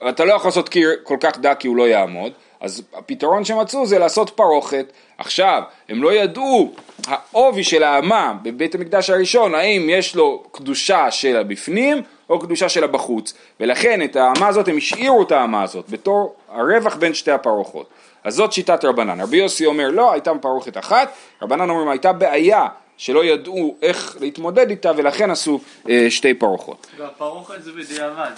אתה 0.10 0.26
לא 0.26 0.34
יכול 0.34 0.48
לעשות 0.48 0.70
קיר 0.70 0.90
כל 1.04 1.18
כך 1.20 1.40
דק 1.40 1.56
כי 1.60 1.68
הוא 1.68 1.78
לא 1.78 1.88
יעמוד, 1.88 2.32
אז 2.62 2.84
הפתרון 2.94 3.46
שמצאו 3.46 3.86
זה 3.86 4.00
לעשות 4.00 4.30
פרוכת. 4.30 4.86
עכשיו, 5.18 5.64
הם 5.90 6.04
לא 6.04 6.14
ידעו, 6.14 6.72
העובי 7.08 7.64
של 7.64 7.84
האמה 7.84 8.34
בבית 8.44 8.76
המקדש 8.76 9.10
הראשון, 9.10 9.56
האם 9.56 9.88
יש 9.90 10.16
לו 10.16 10.44
קדושה 10.52 11.12
של 11.12 11.38
הבפנים 11.38 12.02
או 12.30 12.40
קדושה 12.40 12.70
של 12.70 12.84
הבחוץ, 12.84 13.34
ולכן 13.60 14.02
את 14.02 14.16
האמה 14.16 14.48
הזאת, 14.48 14.68
הם 14.68 14.78
השאירו 14.78 15.22
את 15.22 15.32
האמה 15.32 15.64
הזאת 15.64 15.90
בתור 15.90 16.36
הרווח 16.50 16.96
בין 16.96 17.14
שתי 17.14 17.32
הפרוחות. 17.32 17.90
אז 18.24 18.36
זאת 18.36 18.54
שיטת 18.54 18.86
רבנן. 18.86 19.22
רבי 19.22 19.38
יוסי 19.38 19.66
אומר 19.66 19.88
לא, 19.92 20.12
הייתה 20.12 20.32
פרוכת 20.42 20.78
אחת, 20.78 21.12
רבנן 21.42 21.70
אומרים 21.70 21.90
הייתה 21.90 22.14
בעיה 22.14 22.68
שלא 22.98 23.26
ידעו 23.26 23.76
איך 23.82 24.18
להתמודד 24.20 24.70
איתה 24.70 24.92
ולכן 24.98 25.32
עשו 25.32 25.60
אה, 25.90 26.06
שתי 26.10 26.34
פרוחות. 26.34 26.88
והפרוכת 26.98 27.64
זה 27.64 27.72
בדיעבד. 27.72 28.32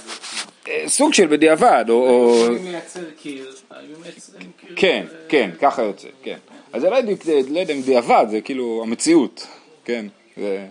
אה, 0.68 0.84
סוג 0.88 1.14
של 1.14 1.28
בדיעבד, 1.28 1.86
או... 1.90 2.34
יכולים 2.44 2.72
לייצר 2.72 3.00
קיר, 3.22 3.52
היו 3.70 4.00
מייצרים 4.02 4.52
קיר. 4.62 4.76
כן, 4.76 5.06
ו- 5.10 5.30
כן, 5.30 5.50
ככה 5.62 5.82
יוצא, 5.82 6.08
כן. 6.24 6.38
אז 6.74 6.82
זה 6.82 6.90
לא 6.90 6.96
יודע, 6.96 7.12
לא 7.50 7.74
אם 7.74 7.82
דיעבד, 7.82 8.26
זה 8.30 8.42
כאילו 8.42 8.82
המציאות, 8.84 9.48
כן. 9.86 10.06
זה... 10.38 10.66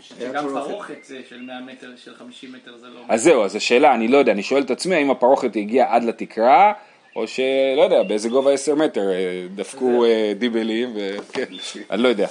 שגם 0.00 0.48
פרוכת 0.48 1.04
זה 1.04 1.20
של 1.28 1.42
100 1.42 1.60
מטר, 1.60 1.90
של 2.04 2.14
50 2.14 2.52
מטר 2.52 2.76
זה 2.76 2.86
לא... 2.86 3.00
אז 3.08 3.22
זהו, 3.22 3.44
אז 3.44 3.56
השאלה, 3.56 3.94
אני 3.94 4.08
לא 4.08 4.18
יודע, 4.18 4.32
אני 4.32 4.42
שואל 4.42 4.62
את 4.62 4.70
עצמי 4.70 4.94
האם 4.94 5.10
הפרוכת 5.10 5.56
הגיעה 5.56 5.94
עד 5.94 6.04
לתקרה, 6.04 6.72
או 7.16 7.26
שלא 7.26 7.82
יודע, 7.82 8.02
באיזה 8.02 8.28
גובה 8.28 8.52
10 8.52 8.74
מטר 8.74 9.10
אה, 9.10 9.46
דפקו 9.54 10.04
אה, 10.04 10.32
דיבלים, 10.38 10.92
וכן, 10.94 11.44
אני 11.90 12.02
לא 12.02 12.08
יודע. 12.08 12.28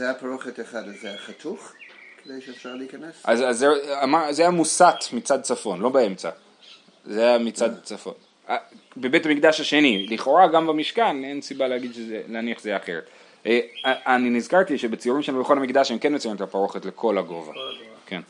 היה 0.00 0.14
פרוכת 0.14 0.60
אחד, 0.60 0.88
אז 0.88 0.94
זה 1.02 1.08
היה 1.08 1.18
חתוך? 1.18 1.72
כדי 2.24 2.40
שאפשר 2.40 2.74
להיכנס? 2.74 3.22
אז, 3.24 3.42
אז 3.42 3.58
זה, 3.58 3.68
אמר, 4.02 4.32
זה 4.32 4.42
היה 4.42 4.50
מוסט 4.50 5.12
מצד 5.12 5.42
צפון, 5.42 5.80
לא 5.80 5.88
באמצע. 5.88 6.30
זה 7.04 7.20
היה 7.20 7.38
מצד 7.38 7.70
צפון. 7.82 8.14
אה, 8.48 8.56
בבית 8.96 9.26
המקדש 9.26 9.60
השני, 9.60 10.06
לכאורה 10.06 10.48
גם 10.48 10.66
במשכן, 10.66 11.24
אין 11.24 11.42
סיבה 11.42 11.68
להגיד 11.68 11.94
שזה, 11.94 12.22
להניח 12.28 12.58
שזה 12.58 12.76
אחרת. 12.76 13.10
אה, 13.46 13.60
אני 13.84 14.30
נזכרתי 14.30 14.78
שבציורים 14.78 15.22
שלנו 15.22 15.40
בכל 15.40 15.58
המקדש 15.58 15.90
הם 15.90 15.98
כן 15.98 16.14
מציירים 16.14 16.36
את 16.36 16.40
הפרוכת 16.40 16.84
לכל 16.84 17.18
הגובה. 17.18 17.52
כן. 18.06 18.20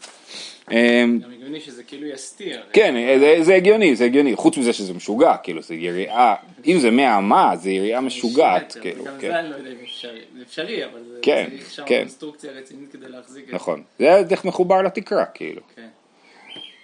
אה, 0.73 1.05
גם 1.23 1.31
הגיוני 1.33 1.61
שזה 1.61 1.83
כאילו 1.83 2.07
יסתיר. 2.07 2.63
כן, 2.73 2.95
זה, 3.21 3.37
זה 3.43 3.55
הגיוני, 3.55 3.97
זה 3.97 4.05
הגיוני. 4.05 4.37
חוץ 4.37 4.59
מזה 4.59 4.73
שזה 4.73 4.95
משוגע, 4.95 5.37
כאילו, 5.37 5.63
זה 5.63 5.75
יריעה, 5.75 6.35
אם 6.67 6.79
זה 6.79 6.91
מהאמה, 6.91 7.57
זה 7.57 7.71
יריעה 7.71 8.01
משוגעת, 8.01 8.77
כאילו, 8.81 9.05
גם 9.05 9.13
כן. 9.21 9.29
זה 9.29 9.41
אני 9.41 9.51
לא 9.51 9.55
יודע 9.55 9.71
אם 9.71 9.77
אפשרי. 9.85 10.21
זה 10.37 10.43
אפשרי, 10.43 10.85
אבל 10.85 11.01
זה 11.13 11.19
כן, 11.23 11.47
צריך 11.51 11.71
שם 11.71 11.83
כן. 11.87 11.99
קונסטרוקציה 12.01 12.53
רצינית 12.53 12.93
כדי 12.93 13.09
להחזיק 13.09 13.45
את 13.45 13.49
זה. 13.49 13.55
נכון. 13.55 13.83
זה 13.99 14.23
דרך 14.29 14.45
מחובר 14.45 14.83
לתקרה, 14.83 15.25
כאילו. 15.25 15.61
כן. 15.77 15.89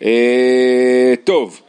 אה, 0.02 1.14
טוב, 1.24 1.60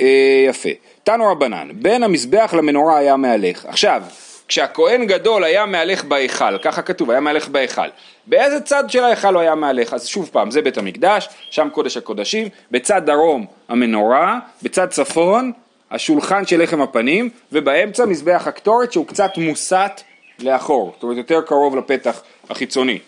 אה, 0.00 0.44
יפה. 0.48 0.68
תנו 1.04 1.26
רבנן, 1.26 1.68
בין 1.74 2.02
המזבח 2.02 2.54
למנורה 2.58 2.98
היה 2.98 3.16
מהלך. 3.16 3.66
עכשיו, 3.66 4.02
כשהכהן 4.48 5.06
גדול 5.06 5.44
היה 5.44 5.66
מהלך 5.66 6.04
בהיכל, 6.04 6.58
ככה 6.58 6.82
כתוב, 6.82 7.10
היה 7.10 7.20
מהלך 7.20 7.48
בהיכל. 7.48 7.88
באיזה 8.26 8.60
צד 8.60 8.90
של 8.90 9.04
ההיכל 9.04 9.34
הוא 9.34 9.40
היה 9.42 9.54
מהלך? 9.54 9.92
אז 9.94 10.06
שוב 10.06 10.30
פעם, 10.32 10.50
זה 10.50 10.62
בית 10.62 10.78
המקדש, 10.78 11.28
שם 11.50 11.68
קודש 11.72 11.96
הקודשים, 11.96 12.48
בצד 12.70 13.02
דרום 13.06 13.46
המנורה, 13.68 14.38
בצד 14.62 14.88
צפון 14.88 15.52
השולחן 15.90 16.46
של 16.46 16.62
לחם 16.62 16.80
הפנים, 16.80 17.30
ובאמצע 17.52 18.04
מזבח 18.04 18.42
הקטורת 18.46 18.92
שהוא 18.92 19.06
קצת 19.06 19.30
מוסט 19.36 20.02
לאחור, 20.38 20.92
זאת 20.94 21.02
אומרת 21.02 21.16
יותר 21.16 21.40
קרוב 21.40 21.76
לפתח 21.76 22.22
החיצוני. 22.50 22.98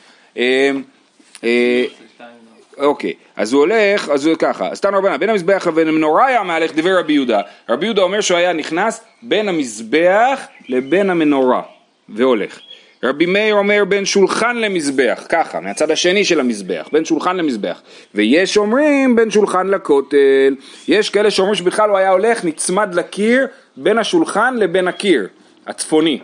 אוקיי, 2.81 3.13
אז 3.37 3.53
הוא 3.53 3.61
הולך, 3.61 4.09
אז 4.09 4.27
הוא 4.27 4.37
ככה, 4.39 4.69
אז 4.69 4.81
תנו 4.81 4.99
רבנן, 4.99 5.17
בין 5.17 5.31
המזבח 5.31 5.67
לבין 5.67 5.89
המנורה 5.89 6.27
היה 6.27 6.43
מהלך 6.43 6.75
דבר 6.75 6.99
רבי 6.99 7.13
יהודה. 7.13 7.41
רבי 7.69 7.87
יהודה 7.87 8.03
אומר 8.03 8.21
שהוא 8.21 8.39
היה 8.39 8.53
נכנס 8.53 9.01
בין 9.23 9.49
המזבח 9.49 10.41
לבין 10.69 11.11
המנורה, 11.11 11.63
והולך. 12.09 12.61
רבי 13.05 13.27
מאיר 13.27 13.55
אומר 13.55 13.85
בין 13.89 14.05
שולחן 14.05 14.57
למזבח, 14.57 15.27
ככה, 15.29 15.61
מהצד 15.61 15.91
השני 15.91 16.25
של 16.25 16.41
המזבח, 16.41 16.89
בין 16.93 17.05
שולחן 17.05 17.37
למזבח. 17.37 17.83
ויש 18.15 18.57
אומרים 18.57 19.17
בין 19.17 19.31
שולחן 19.31 19.67
לכותל. 19.67 20.57
יש 20.89 21.11
כאלה 21.11 21.31
שאומרים 21.31 21.55
שבכלל 21.55 21.91
הוא 21.91 21.99
היה 21.99 22.11
הולך 22.11 22.45
נצמד 22.45 22.95
לקיר 22.95 23.47
בין 23.77 23.99
השולחן 23.99 24.55
לבין 24.57 24.89
הקיר, 24.89 25.29
הצפוני. 25.67 26.21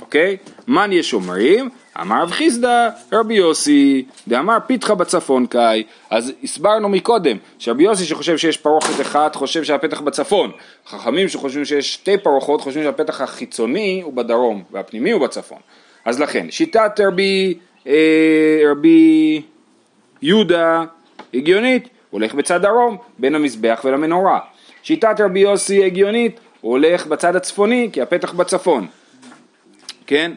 אוקיי? 0.00 0.36
מן 0.68 0.92
יש 0.92 1.14
אומרים, 1.14 1.68
אמר 1.96 2.22
רב 2.22 2.30
חיסדא 2.30 2.88
רבי 3.12 3.34
יוסי, 3.34 4.04
דאמר 4.28 4.56
פיתחה 4.66 4.94
בצפון 4.94 5.46
קאי, 5.46 5.84
אז 6.10 6.32
הסברנו 6.42 6.88
מקודם 6.88 7.36
שרבי 7.58 7.82
יוסי 7.84 8.04
שחושב 8.04 8.36
שיש 8.36 8.56
פרוכת 8.56 9.00
אחת 9.00 9.34
חושב 9.34 9.64
שהפתח 9.64 10.00
בצפון, 10.00 10.50
חכמים 10.86 11.28
שחושבים 11.28 11.64
שיש 11.64 11.94
שתי 11.94 12.18
פרוחות 12.18 12.60
חושבים 12.60 12.84
שהפתח 12.84 13.20
החיצוני 13.20 14.00
הוא 14.04 14.12
בדרום 14.12 14.62
והפנימי 14.70 15.10
הוא 15.10 15.22
בצפון, 15.22 15.58
אז 16.04 16.20
לכן 16.20 16.50
שיטת 16.50 17.00
רבי, 17.06 17.54
אה, 17.86 18.62
רבי 18.70 19.42
יהודה 20.22 20.84
הגיונית, 21.34 21.88
הולך 22.10 22.34
בצד 22.34 22.62
דרום 22.62 22.96
בין 23.18 23.34
המזבח 23.34 23.80
ולמנורה, 23.84 24.38
שיטת 24.82 25.20
רבי 25.20 25.40
יוסי 25.40 25.84
הגיונית, 25.84 26.40
הוא 26.60 26.72
הולך 26.72 27.06
בצד 27.06 27.36
הצפוני 27.36 27.88
כי 27.92 28.02
הפתח 28.02 28.32
בצפון. 28.32 28.86
כן? 30.06 30.32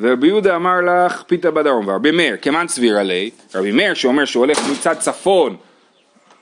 ורבי 0.00 0.26
יהודה 0.26 0.56
אמר 0.56 0.80
לך 0.86 1.22
פיתה 1.22 1.50
בדרום, 1.50 1.88
ורבי 1.88 2.10
מאיר, 2.10 2.36
כמן 2.42 2.68
סביר 2.68 2.98
עלי, 2.98 3.30
רבי 3.54 3.72
מאיר 3.72 3.94
שאומר 3.94 4.24
שהוא 4.24 4.44
הולך 4.44 4.58
מצד 4.72 4.94
צפון, 4.94 5.56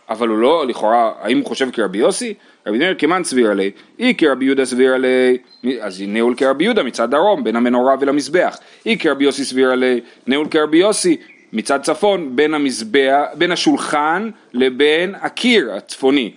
אבל 0.09 0.29
הוא 0.29 0.39
לא, 0.39 0.67
לכאורה, 0.67 1.13
האם 1.21 1.39
הוא 1.39 1.47
חושב 1.47 1.71
כרבי 1.71 1.99
יוסי? 1.99 2.35
רבי 2.67 2.79
מאיר 2.79 2.95
כמן 2.99 3.25
סביר 3.25 3.51
עלי, 3.51 3.71
אי 3.99 4.15
כרבי 4.19 4.45
יהודה 4.45 4.65
סביר 4.65 4.95
עלי, 4.95 5.39
אז 5.81 6.03
נעול 6.07 6.35
כרבי 6.37 6.65
יהודה 6.65 6.83
מצד 6.83 7.11
דרום, 7.11 7.45
בין 7.45 7.57
המנורה 7.57 7.95
ולמזבח, 8.01 8.59
אי 8.87 8.99
כרבי 8.99 9.25
יוסי 9.25 9.45
סביר 9.45 9.71
עלי, 9.71 10.01
נעול 10.27 10.49
כרבי 10.51 10.79
יוסי 10.79 11.17
מצד 11.53 11.83
צפון, 11.83 12.37
בין 12.37 12.55
המזבח, 12.55 13.23
בין 13.35 13.53
השולחן 13.53 14.31
לבין 14.53 15.15
הקיר 15.21 15.73
הצפוני. 15.75 16.35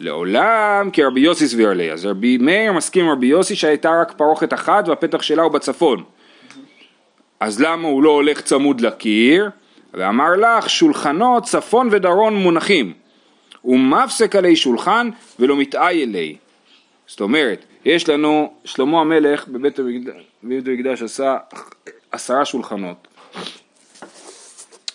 לעולם 0.00 0.90
כרבי 0.92 1.20
יוסי 1.20 1.48
סביר 1.48 1.70
עלי, 1.70 1.92
אז 1.92 2.06
רבי 2.06 2.38
מאיר 2.38 2.72
מסכים 2.72 3.04
עם 3.04 3.10
רבי 3.10 3.26
יוסי 3.26 3.56
שהייתה 3.56 4.00
רק 4.00 4.12
פרוכת 4.16 4.52
אחת 4.52 4.88
והפתח 4.88 5.22
שלה 5.22 5.42
הוא 5.42 5.52
בצפון. 5.52 6.04
אז 7.40 7.60
למה 7.60 7.88
הוא 7.88 8.02
לא 8.02 8.10
הולך 8.10 8.40
צמוד 8.40 8.80
לקיר? 8.80 9.50
ואמר 9.94 10.36
לך 10.36 10.70
שולחנות 10.70 11.44
צפון 11.44 11.88
ודרום 11.92 12.34
מונחים 12.34 12.92
ומפסק 13.64 14.36
עלי 14.36 14.56
שולחן 14.56 15.10
ולא 15.38 15.56
מתאי 15.56 16.04
אלי. 16.04 16.36
זאת 17.06 17.20
אומרת, 17.20 17.64
יש 17.84 18.08
לנו, 18.08 18.52
שלמה 18.64 19.00
המלך 19.00 19.48
בבית 19.48 19.78
המקדש, 19.78 20.22
בבית 20.44 20.68
המקדש 20.68 21.02
עשה 21.02 21.36
עשרה 22.12 22.44
שולחנות. 22.44 23.08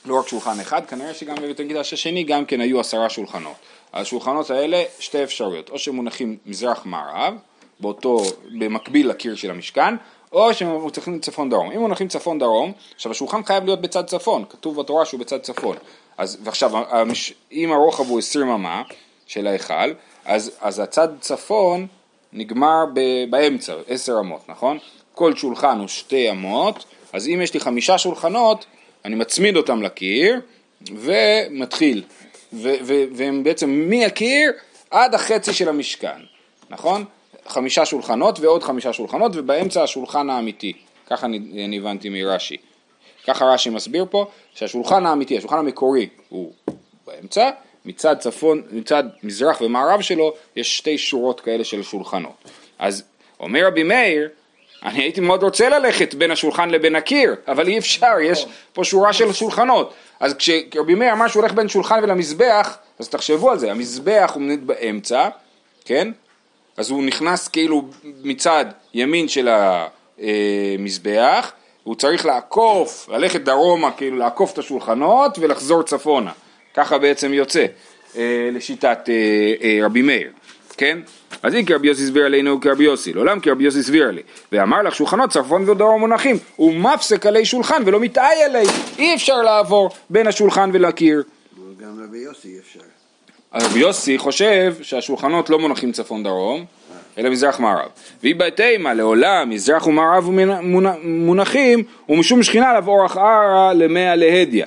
לא 0.05 0.19
רק 0.19 0.27
שולחן 0.27 0.60
אחד, 0.60 0.86
כנראה 0.86 1.13
שגם 1.13 1.36
בבית 1.36 1.60
המקדש 1.60 1.93
השני 1.93 2.23
גם 2.23 2.45
כן 2.45 2.62
היו 2.62 2.79
עשרה 2.79 3.10
שולחנות. 3.10 3.55
השולחנות 3.93 4.49
האלה, 4.49 4.84
שתי 4.99 5.23
אפשרויות, 5.23 5.69
או 5.69 5.79
שמונחים 5.79 6.38
מזרח-מערב, 6.45 7.34
באותו, 7.79 8.23
במקביל 8.60 9.10
לקיר 9.10 9.36
של 9.36 9.51
המשכן, 9.51 9.95
או 10.36 10.54
שמונחים 10.54 11.19
צפון 11.19 11.50
דרום. 11.50 11.71
אם 11.71 11.80
מונחים 11.80 12.08
צפון 12.08 12.39
דרום, 12.39 12.71
עכשיו 12.95 13.12
השולחן 13.12 13.43
חייב 13.43 13.65
להיות 13.65 13.82
בצד 13.82 14.06
צפון, 14.06 14.43
כתוב 14.50 14.80
בתורה 14.80 15.06
שהוא 15.06 15.19
בצד 15.19 15.41
צפון. 15.41 15.78
אז 16.17 16.38
ועכשיו, 16.43 16.71
המש- 16.89 17.34
אם 17.52 17.71
הרוחב 17.71 18.10
הוא 18.10 18.19
20 18.19 18.50
אמה 18.50 18.82
של 19.28 19.48
ההיכל, 19.48 19.93
אז, 20.26 20.52
אז 20.62 20.80
הצד 20.80 21.08
צפון 21.19 21.88
נגמר 22.34 22.86
ב, 22.93 23.00
באמצע, 23.30 23.74
10 23.88 24.19
אמות, 24.19 24.41
נכון? 24.50 24.78
כל 25.13 25.36
שולחן 25.36 25.80
הוא 25.80 25.88
שתי 25.88 26.32
אמות, 26.32 26.86
אז 27.13 27.28
אם 27.28 27.39
יש 27.43 27.54
לי 27.54 27.60
חמישה 27.60 27.98
שולחנות, 27.98 28.65
אני 29.06 29.15
מצמיד 29.15 29.58
אותם 29.58 29.82
לקיר 29.82 30.41
ומתחיל, 30.91 32.04
ו, 32.54 32.69
ו, 32.84 33.04
והם 33.15 33.43
בעצם 33.43 33.89
מהקיר 33.89 34.52
עד 34.91 35.15
החצי 35.15 35.54
של 35.54 35.69
המשכן, 35.69 36.17
נכון? 36.69 37.06
חמישה 37.47 37.86
שולחנות 37.86 38.39
ועוד 38.39 38.63
חמישה 38.63 38.93
שולחנות 38.93 39.31
ובאמצע 39.36 39.84
השולחן 39.84 40.29
האמיתי, 40.29 40.73
ככה 41.08 41.25
אני, 41.25 41.65
אני 41.65 41.77
הבנתי 41.77 42.10
מרש"י. 42.10 42.58
ככה 43.27 43.45
רש"י 43.45 43.69
מסביר 43.69 44.05
פה, 44.10 44.25
שהשולחן 44.53 45.05
האמיתי, 45.05 45.38
השולחן 45.38 45.58
המקורי 45.58 46.10
הוא 46.29 46.51
באמצע, 47.08 47.49
מצד 47.86 48.15
צפון, 48.19 48.62
מצד 48.71 49.03
מזרח 49.23 49.62
ומערב 49.62 50.01
שלו 50.01 50.34
יש 50.55 50.77
שתי 50.77 50.97
שורות 50.97 51.41
כאלה 51.41 51.63
של 51.63 51.84
שולחנות. 51.84 52.43
אז 52.79 53.03
אומר 53.39 53.67
רבי 53.67 53.84
מאיר, 53.84 54.29
אני 54.84 55.01
הייתי 55.03 55.21
מאוד 55.21 55.43
רוצה 55.43 55.69
ללכת 55.69 56.13
בין 56.13 56.31
השולחן 56.31 56.69
לבין 56.69 56.95
הקיר, 56.95 57.36
אבל 57.47 57.67
אי 57.67 57.77
אפשר, 57.77 58.13
יש 58.23 58.45
פה 58.73 58.84
שורה 58.84 59.13
של 59.13 59.34
שולחנות. 59.34 59.93
אז 60.19 60.34
כשרבי 60.34 60.95
מאיר 60.95 61.13
אמר 61.13 61.27
שהוא 61.27 61.41
הולך 61.41 61.53
בין 61.53 61.67
שולחן 61.67 61.99
ולמזבח, 62.03 62.77
אז 62.99 63.10
תחשבו 63.10 63.51
על 63.51 63.60
זה, 63.60 63.71
המזבח 63.71 64.31
הוא 64.36 64.43
באמצע, 64.65 65.29
כן? 65.86 66.12
אז 66.77 66.89
הוא 66.89 67.03
נכנס 67.03 67.47
כאילו 67.47 67.85
מצד 68.23 68.65
ימין 68.93 69.27
של 69.27 69.49
המזבח, 70.17 71.51
הוא 71.83 71.95
צריך 71.95 72.25
לעקוף, 72.25 73.09
ללכת 73.09 73.41
דרומה, 73.41 73.91
כאילו 73.91 74.17
לעקוף 74.17 74.53
את 74.53 74.57
השולחנות 74.57 75.39
ולחזור 75.39 75.83
צפונה. 75.83 76.31
ככה 76.73 76.97
בעצם 76.97 77.33
יוצא 77.33 77.65
אה, 78.17 78.49
לשיטת 78.51 79.09
אה, 79.09 79.13
אה, 79.61 79.85
רבי 79.85 80.01
מאיר, 80.01 80.31
כן? 80.77 80.99
אז 81.43 81.55
אם 81.55 81.65
כרבי 81.65 81.88
יוסי 81.88 82.03
הסביר 82.03 82.25
עלינו 82.25 82.61
כרבי 82.61 82.83
יוסי, 82.83 83.13
לעולם 83.13 83.39
כרבי 83.39 83.63
יוסי 83.63 83.79
הסביר 83.79 84.11
לי. 84.11 84.21
ואמר 84.51 84.81
לך 84.81 84.95
שולחנות 84.95 85.29
צרפון 85.29 85.69
ודרום 85.69 85.99
מונחים, 85.99 86.38
ומפסק 86.59 87.25
עלי 87.25 87.45
שולחן 87.45 87.83
ולא 87.85 87.99
מתאי 87.99 88.43
עלי, 88.45 88.67
אי 88.97 89.15
אפשר 89.15 89.41
לעבור 89.41 89.89
בין 90.09 90.27
השולחן 90.27 90.69
ולקיר. 90.73 91.23
גם 91.79 92.03
רבי 92.03 92.17
יוסי 92.17 92.59
אפשר. 92.59 92.94
רבי 93.56 93.80
יוסי 93.80 94.18
חושב 94.18 94.76
שהשולחנות 94.82 95.50
לא 95.50 95.60
מונחים 95.60 95.91
צפון 95.91 96.24
דרום, 96.24 96.65
אלא 97.18 97.30
מזרח 97.30 97.60
מערב. 97.60 97.89
והיא 98.24 98.36
בתימה 98.36 98.94
לעולם 98.94 99.50
מזרח 99.50 99.88
ומערב 99.88 100.30
מונחים, 101.04 101.84
ומשום 102.10 102.44
שכינה 102.44 102.70
עליו 102.70 102.88
אורח 102.88 103.18
ערה 103.18 103.74
למאה 103.74 104.15
להדיא. 104.15 104.65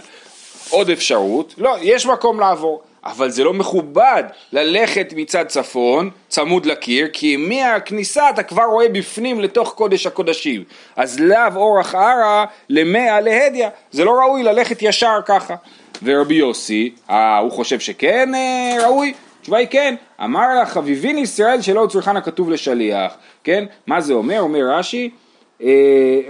עוד 0.71 0.91
אפשרות, 0.91 1.55
לא, 1.59 1.77
יש 1.83 2.07
מקום 2.07 2.41
לעבור, 2.41 2.83
אבל 3.05 3.31
זה 3.31 3.45
לא 3.45 3.55
מכובד 3.55 4.25
ללכת 4.53 5.13
מצד 5.17 5.45
צפון, 5.47 6.11
צמוד 6.29 6.67
לקיר, 6.67 7.09
כי 7.13 7.37
מהכניסה 7.37 8.31
אתה 8.31 8.43
כבר 8.43 8.65
רואה 8.65 8.89
בפנים 8.89 9.41
לתוך 9.41 9.73
קודש 9.75 10.07
הקודשים. 10.07 10.65
אז 10.97 11.21
לאו 11.21 11.57
אורח 11.57 11.95
ערה 11.95 12.45
למאה 12.69 13.21
להדיא, 13.21 13.67
זה 13.91 14.05
לא 14.05 14.11
ראוי 14.11 14.43
ללכת 14.43 14.83
ישר 14.83 15.19
ככה. 15.27 15.55
ורבי 16.03 16.35
יוסי, 16.35 16.95
אה, 17.11 17.39
הוא 17.39 17.51
חושב 17.51 17.81
שכן 17.81 18.35
אה, 18.35 18.77
ראוי? 18.85 19.13
התשובה 19.41 19.59
היא 19.59 19.69
כן, 19.71 19.95
אמר 20.25 20.55
לה 20.55 20.67
חביבין 20.67 21.19
ישראל 21.19 21.63
שלא 21.63 21.87
צריכן 21.91 22.17
הכתוב 22.17 22.51
לשליח, 22.51 23.13
כן? 23.45 23.65
מה 23.87 24.01
זה 24.01 24.13
אומר? 24.13 24.41
אומר 24.41 24.61
רש"י, 24.71 25.11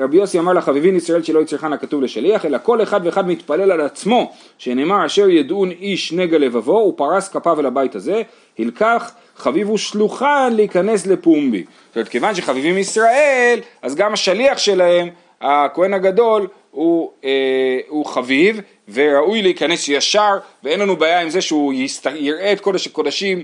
רבי 0.01 0.17
יוסי 0.17 0.39
אמר 0.39 0.53
לה 0.53 0.61
חביבין 0.61 0.97
ישראל 0.97 1.23
שלא 1.23 1.41
יצריכן 1.41 1.73
הכתוב 1.73 2.03
לשליח, 2.03 2.47
אלא 2.47 2.59
כל 2.63 2.83
אחד 2.83 3.01
ואחד 3.05 3.29
מתפלל 3.29 3.73
על 3.73 3.81
עצמו, 3.81 4.33
שנאמר 4.59 5.07
אשר 5.07 5.29
ידעון 5.29 5.71
איש 5.71 6.13
נגע 6.13 6.39
לבבו, 6.39 6.79
הוא 6.79 6.95
פרס 6.97 7.29
כפיו 7.29 7.61
אל 7.61 7.67
הבית 7.67 7.95
הזה, 7.95 8.23
הלקח 8.59 9.13
חביבו 9.37 9.79
שלוחן 9.79 10.53
להיכנס 10.57 11.07
לפומבי. 11.07 11.65
זאת 11.89 11.97
אומרת, 11.97 12.09
כיוון 12.09 12.35
שחביבים 12.35 12.79
ישראל, 12.79 13.61
אז 13.83 13.95
גם 13.95 14.13
השליח 14.13 14.59
שלהם, 14.59 15.09
הכהן 15.41 15.95
הגדול, 15.95 16.47
הוא, 16.71 17.11
אה, 17.25 17.79
הוא 17.89 18.07
חביב, 18.07 18.61
וראוי 18.93 19.43
להיכנס 19.43 19.89
ישר, 19.89 20.39
ואין 20.65 20.81
לנו 20.81 20.97
בעיה 20.97 21.21
עם 21.21 21.31
זה 21.31 21.41
שהוא 21.41 21.73
יסת... 21.73 22.11
יראה 22.15 22.53
את 22.53 22.61
קודש 22.61 22.87
הקודשים 22.87 23.43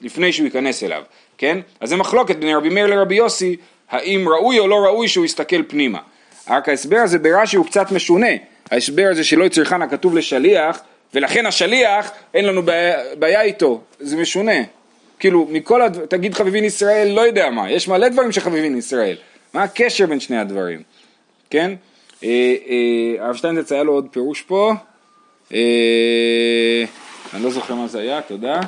לפני 0.00 0.32
שהוא 0.32 0.44
ייכנס 0.44 0.84
אליו, 0.84 1.02
כן? 1.38 1.58
אז 1.80 1.88
זה 1.88 1.96
מחלוקת 1.96 2.36
בין 2.36 2.56
רבי 2.56 2.68
מאיר 2.68 2.86
לרבי 2.86 3.14
יוסי, 3.14 3.56
האם 3.92 4.28
ראוי 4.28 4.58
או 4.58 4.68
לא 4.68 4.76
ראוי 4.76 5.08
שהוא 5.08 5.24
יסתכל 5.24 5.62
פנימה. 5.68 5.98
רק 6.50 6.68
ההסבר 6.68 6.96
הזה 6.96 7.18
ברש"י 7.18 7.56
הוא 7.56 7.66
קצת 7.66 7.92
משונה, 7.92 8.30
ההסבר 8.70 9.08
הזה 9.10 9.24
שלא 9.24 9.44
יצריכן 9.44 9.82
הכתוב 9.82 10.16
לשליח, 10.16 10.80
ולכן 11.14 11.46
השליח 11.46 12.10
אין 12.34 12.44
לנו 12.44 12.62
בעיה, 12.62 12.96
בעיה 13.18 13.42
איתו, 13.42 13.80
זה 14.00 14.16
משונה. 14.16 14.62
כאילו, 15.18 15.48
מכל 15.50 15.82
הדברים, 15.82 16.06
תגיד 16.06 16.34
חביבין 16.34 16.64
ישראל, 16.64 17.08
לא 17.08 17.20
יודע 17.20 17.50
מה, 17.50 17.70
יש 17.70 17.88
מלא 17.88 18.08
דברים 18.08 18.32
שחביבין 18.32 18.76
ישראל. 18.76 19.16
מה 19.54 19.62
הקשר 19.62 20.06
בין 20.06 20.20
שני 20.20 20.38
הדברים, 20.38 20.82
כן? 21.50 21.74
אה, 22.24 22.54
אה, 22.68 23.24
הרב 23.24 23.36
שטיינזץ 23.36 23.72
היה 23.72 23.82
לו 23.82 23.92
עוד 23.92 24.06
פירוש 24.10 24.42
פה, 24.42 24.72
אה, 25.54 26.84
אני 27.34 27.42
לא 27.42 27.50
זוכר 27.50 27.74
מה 27.74 27.86
זה 27.86 28.00
היה, 28.00 28.20
תודה. 28.22 28.60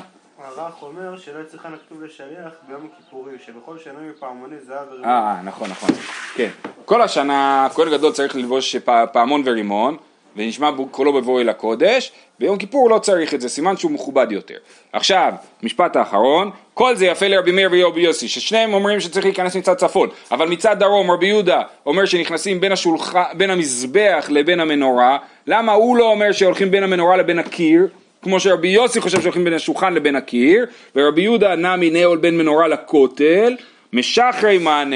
הרח 0.45 0.81
אומר 0.81 1.17
שלא 1.17 1.39
יצריכן 1.39 1.73
הכתוב 1.73 2.03
לשליח 2.03 2.53
ביום 2.67 2.89
הכיפורים, 2.93 3.35
שבכל 3.45 3.79
שנה 3.79 4.01
יהיו 4.01 4.13
פעמוני 4.19 4.55
זהב 4.67 4.87
ורימון. 4.87 5.09
אה, 5.09 5.41
נכון, 5.43 5.69
נכון, 5.69 5.89
כן. 6.35 6.49
כל 6.85 7.01
השנה 7.01 7.67
כהן 7.73 7.91
גדול 7.91 8.11
צריך 8.11 8.35
ללבוש 8.35 8.75
פעמון 9.11 9.41
ורימון, 9.45 9.97
ונשמע 10.35 10.69
קולו 10.91 11.13
בבואו 11.13 11.39
אל 11.39 11.49
הקודש, 11.49 12.11
ביום 12.39 12.57
כיפור 12.57 12.81
הוא 12.81 12.89
לא 12.89 12.99
צריך 12.99 13.33
את 13.33 13.41
זה, 13.41 13.49
סימן 13.49 13.77
שהוא 13.77 13.91
מכובד 13.91 14.27
יותר. 14.31 14.57
עכשיו, 14.93 15.33
משפט 15.63 15.95
האחרון, 15.95 16.51
כל 16.73 16.95
זה 16.95 17.05
יפה 17.05 17.27
לרבי 17.27 17.51
מאיר 17.51 17.69
ורבי 17.71 18.01
יוסי, 18.01 18.27
ששניהם 18.27 18.73
אומרים 18.73 18.99
שצריך 18.99 19.25
להיכנס 19.25 19.55
מצד 19.55 19.73
צפון, 19.73 20.09
אבל 20.31 20.47
מצד 20.47 20.79
דרום 20.79 21.11
רבי 21.11 21.27
יהודה 21.27 21.61
אומר 21.85 22.05
שנכנסים 22.05 22.59
בין, 22.59 22.71
השולח... 22.71 23.13
בין 23.37 23.49
המזבח 23.49 24.25
לבין 24.29 24.59
המנורה, 24.59 25.17
למה 25.47 25.71
הוא 25.71 25.97
לא 25.97 26.11
אומר 26.11 26.31
שהולכים 26.31 26.71
בין 26.71 26.83
המנורה 26.83 27.17
לבין 27.17 27.39
הקיר? 27.39 27.87
כמו 28.25 28.39
שרבי 28.39 28.67
יוסי 28.67 29.01
חושב 29.01 29.21
שהולכים 29.21 29.43
בין 29.43 29.53
השולחן 29.53 29.93
לבין 29.93 30.15
הקיר, 30.15 30.65
ורבי 30.95 31.21
יהודה 31.21 31.55
נמי 31.55 31.89
נאול 31.89 32.17
בין 32.17 32.37
מנורה 32.37 32.67
לכותל, 32.67 33.55
משחרי 33.93 34.57
מענה. 34.57 34.95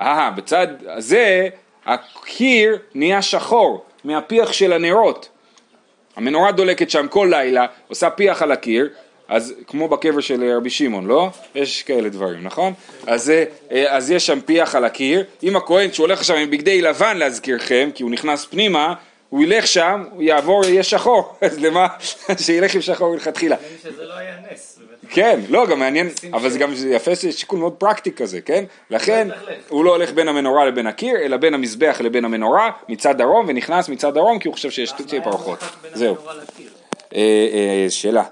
אה, 0.00 0.30
בצד 0.30 0.66
הזה 0.86 1.48
הקיר 1.86 2.78
נהיה 2.94 3.22
שחור 3.22 3.84
מהפיח 4.04 4.52
של 4.52 4.72
הנרות. 4.72 5.28
המנורה 6.16 6.52
דולקת 6.52 6.90
שם 6.90 7.06
כל 7.08 7.28
לילה, 7.30 7.66
עושה 7.88 8.10
פיח 8.10 8.42
על 8.42 8.52
הקיר, 8.52 8.88
אז 9.28 9.54
כמו 9.66 9.88
בקבר 9.88 10.20
של 10.20 10.56
רבי 10.56 10.70
שמעון, 10.70 11.06
לא? 11.06 11.30
יש 11.54 11.82
כאלה 11.82 12.08
דברים, 12.08 12.42
נכון? 12.42 12.72
אז, 13.06 13.32
אה, 13.72 13.96
אז 13.96 14.10
יש 14.10 14.26
שם 14.26 14.40
פיח 14.40 14.74
על 14.74 14.84
הקיר, 14.84 15.24
אם 15.42 15.56
הכהן 15.56 15.92
שהוא 15.92 16.06
הולך 16.06 16.18
עכשיו 16.18 16.36
עם 16.36 16.50
בגדי 16.50 16.82
לבן 16.82 17.16
להזכירכם, 17.16 17.90
כי 17.94 18.02
הוא 18.02 18.10
נכנס 18.10 18.44
פנימה, 18.44 18.94
הוא 19.28 19.42
ילך 19.42 19.66
שם, 19.66 20.04
הוא 20.10 20.22
יעבור, 20.22 20.64
יהיה 20.64 20.82
שחור, 20.82 21.34
אז 21.40 21.58
למה, 21.58 21.86
שילך 22.44 22.74
עם 22.74 22.80
שחור 22.80 23.12
מלכתחילה. 23.12 23.56
שזה 23.82 24.04
לא 24.04 24.14
היה 24.14 24.34
נס. 24.52 24.78
כן, 25.10 25.40
לא, 25.48 25.66
גם 25.66 25.78
מעניין, 25.78 26.08
אבל 26.32 26.50
זה 26.50 26.58
גם 26.58 26.72
יפה, 26.90 27.14
זה 27.14 27.32
שיקול 27.32 27.58
מאוד 27.58 27.72
פרקטי 27.72 28.12
כזה, 28.12 28.40
כן? 28.40 28.64
לכן 28.90 29.28
הוא 29.68 29.84
לא 29.84 29.90
הולך 29.90 30.12
בין 30.12 30.28
המנורה 30.28 30.64
לבין 30.64 30.86
הקיר, 30.86 31.16
אלא 31.16 31.36
בין 31.36 31.54
המזבח 31.54 31.96
לבין 32.00 32.24
המנורה, 32.24 32.70
מצד 32.88 33.18
דרום, 33.18 33.46
ונכנס 33.48 33.88
מצד 33.88 34.14
דרום, 34.14 34.38
כי 34.38 34.48
הוא 34.48 34.54
חושב 34.54 34.70
שיש 34.70 34.88
שתי 34.88 35.20
פרוחות. 35.20 35.58
זהו. 35.94 36.16
אה, 37.14 37.20
אה, 37.22 37.86
שאלה. 37.90 38.22